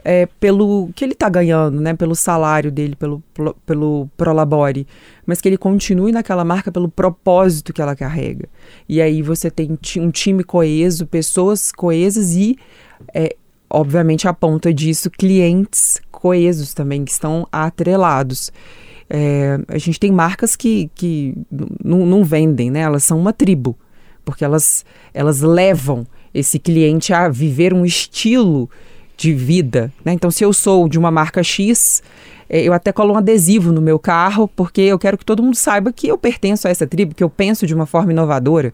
é, 0.04 0.26
pelo 0.40 0.90
que 0.96 1.04
ele 1.04 1.14
está 1.14 1.30
ganhando, 1.30 1.80
né, 1.80 1.94
pelo 1.94 2.16
salário 2.16 2.72
dele, 2.72 2.96
pelo, 2.96 3.24
pelo 3.66 4.10
Prolabore, 4.18 4.88
mas 5.26 5.40
que 5.40 5.48
ele 5.48 5.58
continue 5.58 6.12
naquela 6.12 6.44
marca 6.44 6.72
pelo 6.72 6.90
propósito 6.90 7.74
que 7.74 7.82
ela 7.82 7.96
carrega. 7.96 8.48
E 8.88 9.02
aí 9.02 9.22
você 9.22 9.50
tem 9.50 9.78
um 9.98 10.12
time 10.12 10.44
coeso, 10.44 11.06
pessoas 11.06 11.72
coesas 11.72 12.36
e, 12.36 12.58
é, 13.14 13.36
obviamente, 13.70 14.28
a 14.28 14.34
ponta 14.34 14.74
disso, 14.74 15.10
clientes 15.10 16.02
coesos 16.12 16.74
também, 16.74 17.04
que 17.04 17.12
estão 17.12 17.48
atrelados. 17.52 18.52
É, 19.10 19.60
a 19.68 19.78
gente 19.78 20.00
tem 20.00 20.12
marcas 20.12 20.56
que, 20.56 20.90
que 20.96 21.36
não 21.84 22.24
vendem, 22.24 22.72
né? 22.72 22.80
Elas 22.80 23.04
são 23.04 23.20
uma 23.20 23.34
tribo, 23.34 23.78
porque 24.24 24.44
elas, 24.44 24.86
elas 25.14 25.42
levam 25.42 26.08
esse 26.34 26.58
cliente 26.58 27.14
a 27.14 27.30
viver 27.30 27.74
um 27.74 27.86
estilo 27.86 28.70
de 29.16 29.34
vida, 29.34 29.92
né? 30.04 30.14
Então, 30.14 30.32
se 30.32 30.44
eu 30.44 30.52
sou 30.54 30.88
de 30.90 30.98
uma 30.98 31.12
marca 31.12 31.44
X, 31.44 32.02
é, 32.50 32.62
eu 32.62 32.74
até 32.74 32.92
colo 32.92 33.14
um 33.14 33.18
adesivo 33.18 33.72
no 33.72 33.82
meu 33.82 33.98
carro, 34.00 34.48
porque 34.48 34.82
eu 34.82 35.00
quero 35.00 35.18
que 35.18 35.26
todo 35.26 35.44
mundo 35.44 35.56
saiba 35.56 35.92
que 35.92 36.08
eu 36.08 36.18
pertenço 36.18 36.68
a 36.68 36.72
essa 36.72 36.86
tribo, 36.88 37.16
que 37.16 37.24
eu 37.24 37.30
penso 37.30 37.66
de 37.66 37.74
uma 37.74 37.86
forma 37.86 38.12
inovadora. 38.12 38.74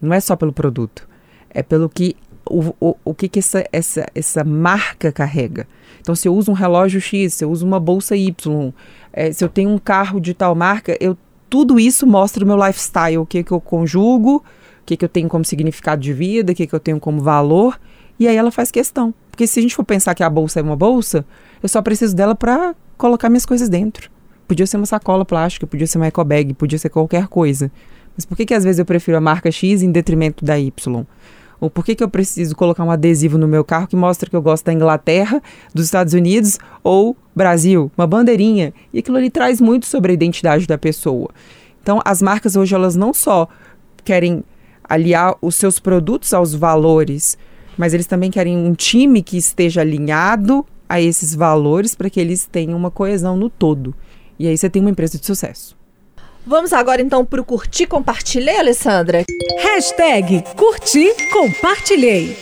Não 0.00 0.12
é 0.12 0.20
só 0.20 0.36
pelo 0.36 0.52
produto, 0.52 1.08
é 1.50 1.62
pelo 1.62 1.88
que 1.88 2.16
o, 2.48 2.74
o, 2.80 2.96
o 3.04 3.14
que, 3.14 3.28
que 3.28 3.38
essa, 3.38 3.66
essa, 3.72 4.06
essa 4.14 4.44
marca 4.44 5.10
carrega. 5.10 5.66
Então, 6.00 6.14
se 6.14 6.28
eu 6.28 6.34
uso 6.34 6.50
um 6.50 6.54
relógio 6.54 7.00
X, 7.00 7.34
se 7.34 7.44
eu 7.44 7.50
uso 7.50 7.66
uma 7.66 7.80
bolsa 7.80 8.16
Y, 8.16 8.72
é, 9.12 9.32
se 9.32 9.44
eu 9.44 9.48
tenho 9.48 9.70
um 9.70 9.78
carro 9.78 10.20
de 10.20 10.34
tal 10.34 10.54
marca, 10.54 10.96
eu 11.00 11.16
tudo 11.48 11.78
isso 11.78 12.06
mostra 12.06 12.44
o 12.44 12.46
meu 12.46 12.56
lifestyle, 12.56 13.18
o 13.18 13.26
que, 13.26 13.42
que 13.42 13.52
eu 13.52 13.60
conjugo, 13.60 14.36
o 14.36 14.42
que, 14.84 14.96
que 14.96 15.04
eu 15.04 15.08
tenho 15.08 15.28
como 15.28 15.44
significado 15.44 16.02
de 16.02 16.12
vida, 16.12 16.52
o 16.52 16.54
que, 16.54 16.66
que 16.66 16.74
eu 16.74 16.80
tenho 16.80 16.98
como 17.00 17.20
valor. 17.20 17.78
E 18.18 18.26
aí 18.26 18.36
ela 18.36 18.50
faz 18.50 18.70
questão. 18.70 19.14
Porque 19.36 19.46
se 19.46 19.58
a 19.58 19.62
gente 19.62 19.76
for 19.76 19.84
pensar 19.84 20.14
que 20.14 20.22
a 20.22 20.30
bolsa 20.30 20.60
é 20.60 20.62
uma 20.62 20.74
bolsa, 20.74 21.22
eu 21.62 21.68
só 21.68 21.82
preciso 21.82 22.16
dela 22.16 22.34
para 22.34 22.74
colocar 22.96 23.28
minhas 23.28 23.44
coisas 23.44 23.68
dentro. 23.68 24.10
Podia 24.48 24.66
ser 24.66 24.78
uma 24.78 24.86
sacola 24.86 25.26
plástica, 25.26 25.66
podia 25.66 25.86
ser 25.86 25.98
uma 25.98 26.06
eco 26.06 26.24
bag, 26.24 26.54
podia 26.54 26.78
ser 26.78 26.88
qualquer 26.88 27.28
coisa. 27.28 27.70
Mas 28.16 28.24
por 28.24 28.34
que, 28.34 28.46
que 28.46 28.54
às 28.54 28.64
vezes 28.64 28.78
eu 28.78 28.86
prefiro 28.86 29.18
a 29.18 29.20
marca 29.20 29.50
X 29.50 29.82
em 29.82 29.92
detrimento 29.92 30.42
da 30.42 30.58
Y? 30.58 31.04
Ou 31.60 31.68
por 31.68 31.84
que, 31.84 31.94
que 31.94 32.02
eu 32.02 32.08
preciso 32.08 32.56
colocar 32.56 32.82
um 32.82 32.90
adesivo 32.90 33.36
no 33.36 33.46
meu 33.46 33.62
carro 33.62 33.86
que 33.86 33.94
mostra 33.94 34.30
que 34.30 34.34
eu 34.34 34.40
gosto 34.40 34.64
da 34.64 34.72
Inglaterra, 34.72 35.42
dos 35.74 35.84
Estados 35.84 36.14
Unidos 36.14 36.58
ou 36.82 37.14
Brasil? 37.34 37.92
Uma 37.94 38.06
bandeirinha. 38.06 38.72
E 38.90 39.00
aquilo 39.00 39.18
ali 39.18 39.28
traz 39.28 39.60
muito 39.60 39.84
sobre 39.84 40.12
a 40.12 40.14
identidade 40.14 40.66
da 40.66 40.78
pessoa. 40.78 41.28
Então, 41.82 42.00
as 42.06 42.22
marcas 42.22 42.56
hoje, 42.56 42.74
elas 42.74 42.96
não 42.96 43.12
só 43.12 43.46
querem 44.02 44.42
aliar 44.88 45.36
os 45.42 45.56
seus 45.56 45.78
produtos 45.78 46.32
aos 46.32 46.54
valores, 46.54 47.36
mas 47.76 47.94
eles 47.94 48.06
também 48.06 48.30
querem 48.30 48.56
um 48.56 48.74
time 48.74 49.22
que 49.22 49.36
esteja 49.36 49.80
alinhado 49.80 50.64
a 50.88 51.00
esses 51.00 51.34
valores 51.34 51.94
para 51.94 52.08
que 52.08 52.20
eles 52.20 52.46
tenham 52.46 52.76
uma 52.76 52.90
coesão 52.90 53.36
no 53.36 53.50
todo. 53.50 53.94
E 54.38 54.46
aí 54.46 54.56
você 54.56 54.70
tem 54.70 54.80
uma 54.80 54.90
empresa 54.90 55.18
de 55.18 55.26
sucesso. 55.26 55.76
Vamos 56.46 56.72
agora 56.72 57.02
então 57.02 57.24
para 57.24 57.40
o 57.40 57.44
curtir 57.44 57.86
compartilhei, 57.86 58.56
Alessandra? 58.56 59.24
Hashtag 59.58 60.44
curti 60.56 61.08
compartilhei. 61.32 62.36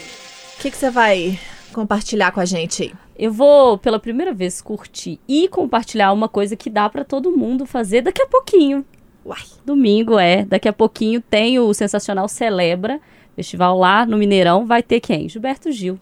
O 0.59 0.61
que, 0.61 0.71
que 0.71 0.77
você 0.77 0.91
vai 0.91 1.39
compartilhar 1.73 2.31
com 2.31 2.41
a 2.41 2.45
gente 2.45 2.83
aí? 2.83 2.93
Eu 3.17 3.33
vou, 3.33 3.79
pela 3.79 3.99
primeira 3.99 4.35
vez, 4.35 4.61
curtir 4.61 5.21
e 5.29 5.49
compartilhar 5.49 6.13
uma 6.13 6.29
coisa 6.29 6.57
que 6.57 6.69
dá 6.69 6.89
para 6.89 7.05
todo 7.05 7.37
mundo 7.37 7.65
fazer 7.65 8.03
daqui 8.03 8.21
a 8.21 8.27
pouquinho. 8.27 8.85
Uai, 9.25 9.43
domingo 9.65 10.19
é. 10.19 10.45
Daqui 10.45 10.69
a 10.69 10.73
pouquinho 10.73 11.21
tem 11.21 11.59
o 11.59 11.73
Sensacional 11.73 12.29
Celebra, 12.29 13.01
festival 13.35 13.79
lá 13.79 14.07
no 14.07 14.17
Mineirão. 14.17 14.67
Vai 14.67 14.83
ter 14.83 15.01
quem? 15.01 15.29
Gilberto 15.29 15.71
Gil. 15.73 15.99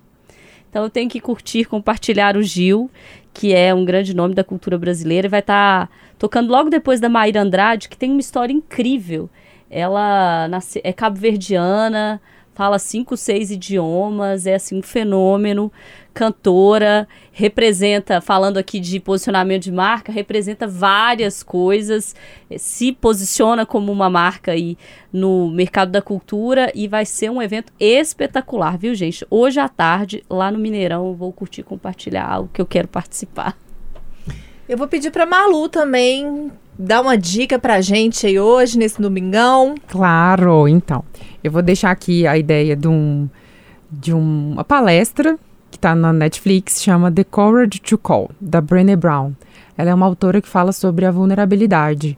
Então 0.70 0.84
eu 0.84 0.90
tenho 0.90 1.10
que 1.10 1.20
curtir, 1.20 1.66
compartilhar 1.66 2.36
o 2.36 2.42
Gil, 2.42 2.90
que 3.34 3.54
é 3.54 3.74
um 3.74 3.84
grande 3.84 4.14
nome 4.14 4.34
da 4.34 4.42
cultura 4.42 4.78
brasileira, 4.78 5.26
e 5.26 5.30
vai 5.30 5.40
estar 5.40 5.86
tá 5.86 5.92
tocando 6.18 6.50
logo 6.50 6.70
depois 6.70 6.98
da 6.98 7.08
Maíra 7.08 7.42
Andrade, 7.42 7.88
que 7.88 7.96
tem 7.96 8.10
uma 8.10 8.20
história 8.20 8.52
incrível. 8.52 9.28
Ela 9.70 10.48
nasce, 10.48 10.80
é 10.82 10.92
cabo-verdiana, 10.92 12.20
fala 12.54 12.78
cinco, 12.78 13.16
seis 13.16 13.50
idiomas, 13.50 14.46
é 14.46 14.54
assim 14.54 14.78
um 14.78 14.82
fenômeno, 14.82 15.72
cantora, 16.12 17.08
representa, 17.32 18.20
falando 18.20 18.58
aqui 18.58 18.78
de 18.78 19.00
posicionamento 19.00 19.62
de 19.62 19.72
marca, 19.72 20.12
representa 20.12 20.66
várias 20.66 21.42
coisas, 21.42 22.14
eh, 22.50 22.58
se 22.58 22.92
posiciona 22.92 23.64
como 23.64 23.90
uma 23.90 24.10
marca 24.10 24.52
aí 24.52 24.76
no 25.12 25.50
mercado 25.50 25.90
da 25.90 26.02
cultura 26.02 26.70
e 26.74 26.86
vai 26.86 27.04
ser 27.04 27.30
um 27.30 27.40
evento 27.40 27.72
espetacular, 27.80 28.78
viu, 28.78 28.94
gente? 28.94 29.26
Hoje 29.30 29.58
à 29.58 29.68
tarde, 29.68 30.22
lá 30.28 30.50
no 30.50 30.58
Mineirão, 30.58 31.08
eu 31.08 31.14
vou 31.14 31.32
curtir 31.32 31.62
compartilhar 31.62 32.26
algo 32.26 32.50
que 32.52 32.60
eu 32.60 32.66
quero 32.66 32.88
participar. 32.88 33.56
Eu 34.68 34.78
vou 34.78 34.86
pedir 34.86 35.10
para 35.10 35.26
Malu 35.26 35.68
também 35.68 36.50
dar 36.78 37.00
uma 37.00 37.16
dica 37.16 37.58
pra 37.58 37.80
gente 37.80 38.26
aí 38.26 38.38
hoje, 38.38 38.78
nesse 38.78 39.00
domingão. 39.00 39.74
Claro, 39.86 40.68
então. 40.68 41.04
Eu 41.42 41.50
vou 41.50 41.62
deixar 41.62 41.90
aqui 41.90 42.26
a 42.26 42.38
ideia 42.38 42.76
de, 42.76 42.88
um, 42.88 43.28
de 43.90 44.12
uma 44.12 44.64
palestra 44.64 45.38
que 45.72 45.78
está 45.78 45.94
na 45.94 46.12
Netflix, 46.12 46.82
chama 46.82 47.10
The 47.10 47.24
Courage 47.24 47.80
to 47.80 47.96
Call, 47.96 48.30
da 48.38 48.60
Brené 48.60 48.94
Brown. 48.94 49.32
Ela 49.76 49.90
é 49.90 49.94
uma 49.94 50.04
autora 50.06 50.42
que 50.42 50.48
fala 50.48 50.70
sobre 50.70 51.06
a 51.06 51.10
vulnerabilidade. 51.10 52.16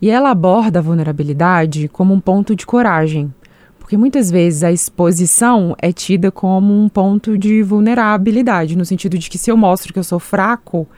E 0.00 0.08
ela 0.08 0.30
aborda 0.30 0.78
a 0.78 0.82
vulnerabilidade 0.82 1.88
como 1.88 2.14
um 2.14 2.20
ponto 2.20 2.54
de 2.54 2.64
coragem. 2.64 3.34
Porque 3.80 3.96
muitas 3.96 4.30
vezes 4.30 4.62
a 4.62 4.70
exposição 4.70 5.74
é 5.82 5.92
tida 5.92 6.30
como 6.30 6.72
um 6.72 6.88
ponto 6.88 7.36
de 7.36 7.62
vulnerabilidade, 7.62 8.78
no 8.78 8.84
sentido 8.84 9.18
de 9.18 9.28
que 9.28 9.36
se 9.36 9.50
eu 9.50 9.56
mostro 9.56 9.92
que 9.92 9.98
eu 9.98 10.04
sou 10.04 10.20
fraco, 10.20 10.88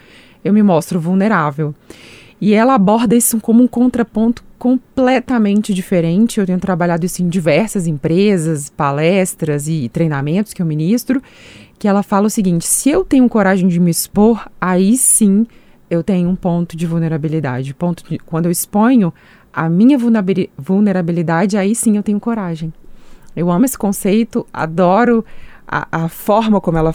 eu 0.44 0.52
me 0.52 0.62
mostro 0.62 1.00
vulnerável. 1.00 1.74
E 2.38 2.52
ela 2.52 2.74
aborda 2.74 3.16
isso 3.16 3.40
como 3.40 3.62
um 3.62 3.66
contraponto 3.66 4.44
completamente 4.58 5.72
diferente. 5.72 6.38
Eu 6.38 6.46
tenho 6.46 6.58
trabalhado 6.58 7.06
isso 7.06 7.22
em 7.22 7.28
diversas 7.28 7.86
empresas, 7.86 8.68
palestras 8.68 9.68
e 9.68 9.88
treinamentos 9.88 10.52
que 10.52 10.60
eu 10.60 10.66
ministro, 10.66 11.22
que 11.78 11.88
ela 11.88 12.02
fala 12.02 12.26
o 12.26 12.30
seguinte: 12.30 12.66
se 12.66 12.90
eu 12.90 13.04
tenho 13.04 13.28
coragem 13.28 13.68
de 13.68 13.80
me 13.80 13.90
expor, 13.90 14.48
aí 14.60 14.96
sim 14.96 15.46
eu 15.88 16.02
tenho 16.02 16.28
um 16.28 16.36
ponto 16.36 16.76
de 16.76 16.86
vulnerabilidade. 16.86 17.74
Ponto 17.74 18.04
de, 18.08 18.18
quando 18.18 18.46
eu 18.46 18.50
exponho 18.50 19.12
a 19.52 19.68
minha 19.68 19.98
vulnerabilidade, 20.58 21.56
aí 21.56 21.74
sim 21.74 21.96
eu 21.96 22.02
tenho 22.02 22.20
coragem. 22.20 22.72
Eu 23.34 23.50
amo 23.50 23.64
esse 23.64 23.76
conceito, 23.76 24.46
adoro 24.52 25.24
a, 25.66 26.04
a 26.04 26.08
forma 26.08 26.60
como 26.60 26.78
ela 26.78 26.94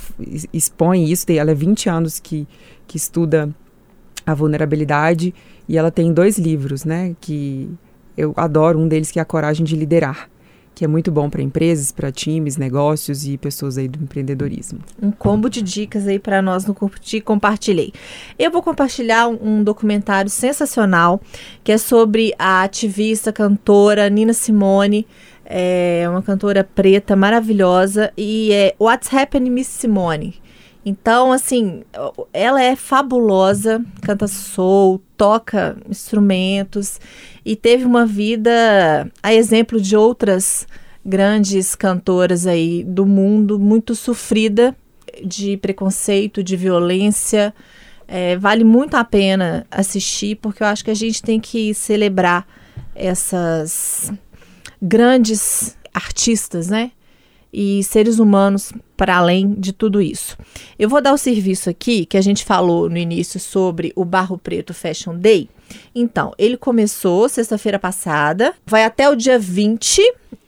expõe 0.54 1.12
isso, 1.12 1.26
ela 1.32 1.52
é 1.52 1.56
20 1.56 1.90
anos 1.90 2.20
que, 2.20 2.48
que 2.88 2.98
estuda 2.98 3.50
a 4.26 4.34
vulnerabilidade 4.34 5.34
e 5.68 5.78
ela 5.78 5.92
tem 5.92 6.14
dois 6.14 6.38
livros, 6.38 6.86
né, 6.86 7.16
que 7.20 7.70
eu 8.18 8.34
adoro, 8.36 8.80
um 8.80 8.88
deles 8.88 9.12
que 9.12 9.20
é 9.20 9.22
A 9.22 9.26
Coragem 9.26 9.66
de 9.66 9.76
Liderar, 9.76 10.30
que 10.74 10.86
é 10.86 10.88
muito 10.88 11.12
bom 11.12 11.30
para 11.30 11.42
empresas, 11.42 11.92
para 11.92 12.12
times, 12.12 12.58
negócios 12.58 13.26
e 13.28 13.38
pessoas 13.38 13.78
aí 13.78 13.88
do 13.88 14.04
empreendedorismo. 14.04 14.80
Um 15.02 15.12
combo 15.12 15.50
de 15.50 15.62
dicas 15.62 16.08
aí 16.08 16.18
para 16.18 16.42
nós 16.42 16.66
no 16.66 16.74
Curti 16.74 17.22
Compartilhei. 17.22 17.94
Eu 18.38 18.52
vou 18.52 18.62
compartilhar 18.64 19.28
um, 19.28 19.38
um 19.42 19.64
documentário 19.64 20.30
sensacional 20.30 21.22
que 21.64 21.72
é 21.72 21.78
sobre 21.78 22.34
a 22.40 22.64
ativista, 22.64 23.32
cantora 23.32 24.10
Nina 24.10 24.34
Simone. 24.34 25.08
É 25.46 26.06
uma 26.10 26.22
cantora 26.22 26.64
preta 26.64 27.16
maravilhosa 27.16 28.12
e 28.18 28.52
é 28.54 28.76
What's 28.80 29.14
Happening 29.14 29.50
Miss 29.50 29.68
Simone. 29.68 30.42
Então, 30.84 31.32
assim, 31.32 31.84
ela 32.34 32.62
é 32.62 32.76
fabulosa, 32.76 33.84
canta 34.02 34.28
soul, 34.28 35.02
toca 35.16 35.78
instrumentos 35.88 37.00
e 37.46 37.56
teve 37.56 37.86
uma 37.86 38.06
vida 38.06 39.12
a 39.22 39.34
exemplo 39.34 39.80
de 39.80 39.96
outras 39.96 40.68
grandes 41.06 41.76
cantoras 41.76 42.48
aí 42.48 42.84
do 42.84 43.06
mundo, 43.06 43.60
muito 43.60 43.94
sofrida 43.94 44.76
de 45.24 45.56
preconceito, 45.58 46.44
de 46.44 46.56
violência. 46.56 47.54
É, 48.08 48.36
vale 48.38 48.64
muito 48.64 48.96
a 48.96 49.04
pena 49.04 49.66
assistir, 49.70 50.36
porque 50.38 50.64
eu 50.64 50.68
acho 50.68 50.84
que 50.84 50.92
a 50.92 50.96
gente 50.96 51.22
tem 51.22 51.40
que 51.40 51.74
celebrar 51.74 52.48
essas 52.96 54.12
grandes 54.82 55.78
artistas, 55.94 56.70
né? 56.70 56.92
E 57.54 57.84
seres 57.84 58.20
humanos 58.20 58.72
para 58.96 59.18
além 59.18 59.54
de 59.54 59.74
tudo 59.74 60.02
isso. 60.02 60.38
Eu 60.78 60.88
vou 60.88 61.02
dar 61.02 61.14
o 61.14 61.18
serviço 61.18 61.70
aqui 61.70 62.06
que 62.06 62.18
a 62.18 62.22
gente 62.22 62.46
falou 62.46 62.90
no 62.90 62.98
início 62.98 63.40
sobre 63.40 63.92
o 63.96 64.06
Barro 64.06 64.38
Preto 64.38 64.74
Fashion 64.74 65.16
Day. 65.16 65.50
Então, 65.94 66.34
ele 66.38 66.58
começou 66.58 67.28
sexta-feira 67.28 67.80
passada, 67.80 68.54
vai 68.66 68.84
até 68.84 69.10
o 69.10 69.16
dia 69.16 69.40
20. 69.40 70.02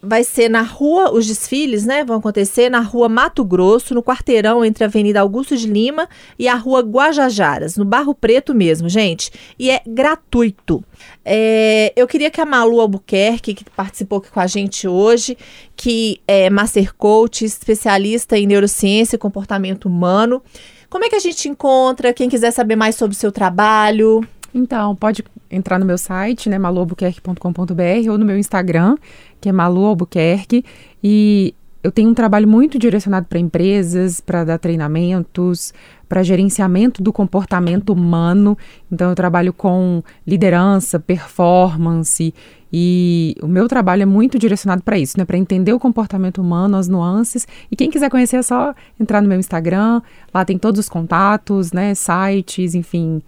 Vai 0.06 0.26
ser 0.26 0.50
na 0.50 0.62
rua, 0.62 1.14
os 1.14 1.26
desfiles, 1.26 1.86
né? 1.86 2.04
Vão 2.04 2.18
acontecer 2.18 2.70
na 2.70 2.82
rua 2.82 3.08
Mato 3.08 3.42
Grosso, 3.46 3.96
no 3.96 4.04
quarteirão 4.04 4.66
entre 4.66 4.84
a 4.84 4.88
Avenida 4.88 5.22
Augusto 5.22 5.56
de 5.56 5.66
Lima 5.66 6.10
e 6.38 6.46
a 6.46 6.56
rua 6.56 6.82
Guajajaras, 6.82 7.78
no 7.78 7.86
Barro 7.86 8.14
Preto 8.14 8.54
mesmo, 8.54 8.90
gente. 8.90 9.32
E 9.58 9.70
é 9.70 9.82
gratuito. 9.88 10.84
É, 11.24 11.94
eu 11.96 12.06
queria 12.06 12.30
que 12.30 12.42
a 12.42 12.46
Malu 12.46 12.82
Albuquerque, 12.82 13.54
que 13.54 13.64
participou 13.64 14.18
aqui 14.18 14.30
com 14.30 14.42
a 14.42 14.48
gente 14.48 14.90
hoje, 14.90 15.38
que 15.74 16.20
é 16.28 16.50
Master 16.50 16.94
Coach, 16.96 17.46
especialista 17.46 18.38
em 18.38 18.46
neurociência 18.46 19.16
e 19.16 19.20
comportamento 19.20 19.86
humano. 19.86 20.44
Como 20.90 21.06
é 21.06 21.10
que 21.10 21.16
a 21.16 21.20
gente 21.20 21.48
encontra? 21.48 22.14
Quem 22.14 22.28
quiser 22.28 22.52
saber 22.52 22.76
mais 22.76 22.96
sobre 22.96 23.16
o 23.16 23.20
seu 23.20 23.32
trabalho? 23.32 24.22
Então, 24.54 24.96
pode 24.96 25.24
entrar 25.50 25.80
no 25.80 25.86
meu 25.86 25.98
site, 25.98 26.50
né, 26.50 26.58
ou 26.58 28.18
no 28.18 28.26
meu 28.26 28.38
Instagram, 28.38 28.96
que 29.42 29.50
é 29.50 29.52
Malu 29.52 29.86
Albuquerque, 29.86 30.64
e 31.04 31.56
eu 31.84 31.92
tenho 31.92 32.10
um 32.10 32.14
trabalho 32.14 32.48
muito 32.48 32.80
direcionado 32.80 33.26
para 33.28 33.40
empresas, 33.40 34.22
para 34.22 34.44
dar 34.44 34.58
treinamentos, 34.58 35.74
para 36.08 36.24
gerenciamento 36.24 37.02
do 37.02 37.12
comportamento 37.12 37.92
humano. 37.92 38.58
Então, 38.92 39.10
eu 39.10 39.16
trabalho 39.16 39.52
com 39.52 40.02
liderança, 40.26 41.00
performance, 41.00 42.34
e 42.76 43.36
o 43.40 43.48
meu 43.48 43.68
trabalho 43.68 44.02
é 44.02 44.06
muito 44.06 44.40
direcionado 44.40 44.82
para 44.82 44.98
isso, 44.98 45.16
né? 45.18 45.26
Para 45.26 45.38
entender 45.38 45.74
o 45.74 45.80
comportamento 45.80 46.42
humano, 46.42 46.76
as 46.76 46.88
nuances. 46.88 47.48
E 47.70 47.76
quem 47.76 47.92
quiser 47.92 48.10
conhecer 48.10 48.38
é 48.38 48.42
só 48.42 48.74
entrar 49.00 49.22
no 49.22 49.28
meu 49.28 49.38
Instagram. 49.38 50.02
Lá 50.34 50.44
tem 50.44 50.58
todos 50.58 50.80
os 50.80 50.90
contatos, 50.90 51.72
né? 51.72 51.94
Sites, 51.94 52.74
enfim, 52.74 53.22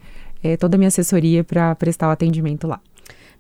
é, 0.46 0.58
toda 0.58 0.76
a 0.76 0.78
minha 0.78 0.90
assessoria 0.90 1.44
para 1.44 1.74
prestar 1.76 2.08
o 2.08 2.12
atendimento 2.12 2.68
lá. 2.68 2.80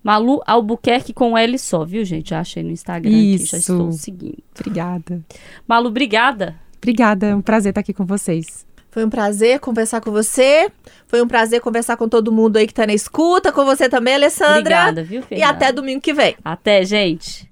Malu 0.03 0.41
Albuquerque 0.45 1.13
com 1.13 1.37
L 1.37 1.57
só, 1.57 1.83
viu, 1.83 2.03
gente? 2.05 2.29
Já 2.29 2.39
achei 2.39 2.63
no 2.63 2.71
Instagram 2.71 3.09
aqui, 3.09 3.37
já 3.37 3.43
Isso. 3.43 3.55
estou 3.57 3.91
seguindo. 3.91 4.37
Obrigada. 4.59 5.21
Malu, 5.67 5.87
obrigada. 5.87 6.55
Obrigada, 6.77 7.27
é 7.27 7.35
um 7.35 7.41
prazer 7.41 7.71
estar 7.71 7.81
aqui 7.81 7.93
com 7.93 8.05
vocês. 8.05 8.65
Foi 8.91 9.03
um 9.03 9.09
prazer 9.09 9.59
conversar 9.59 9.99
com 10.01 10.11
você. 10.11 10.71
Foi 11.07 11.21
um 11.21 11.27
prazer 11.27 11.59
conversar 11.59 11.97
com 11.97 12.07
todo 12.07 12.31
mundo 12.31 12.57
aí 12.57 12.65
que 12.65 12.73
tá 12.73 12.87
na 12.87 12.93
escuta, 12.93 13.51
com 13.51 13.65
você 13.65 13.89
também, 13.89 14.13
Alessandra. 14.15 14.59
Obrigada, 14.59 15.03
viu, 15.03 15.19
E 15.19 15.23
Fernanda? 15.23 15.49
até 15.49 15.71
domingo 15.71 15.99
que 16.01 16.13
vem. 16.13 16.35
Até, 16.43 16.85
gente. 16.85 17.49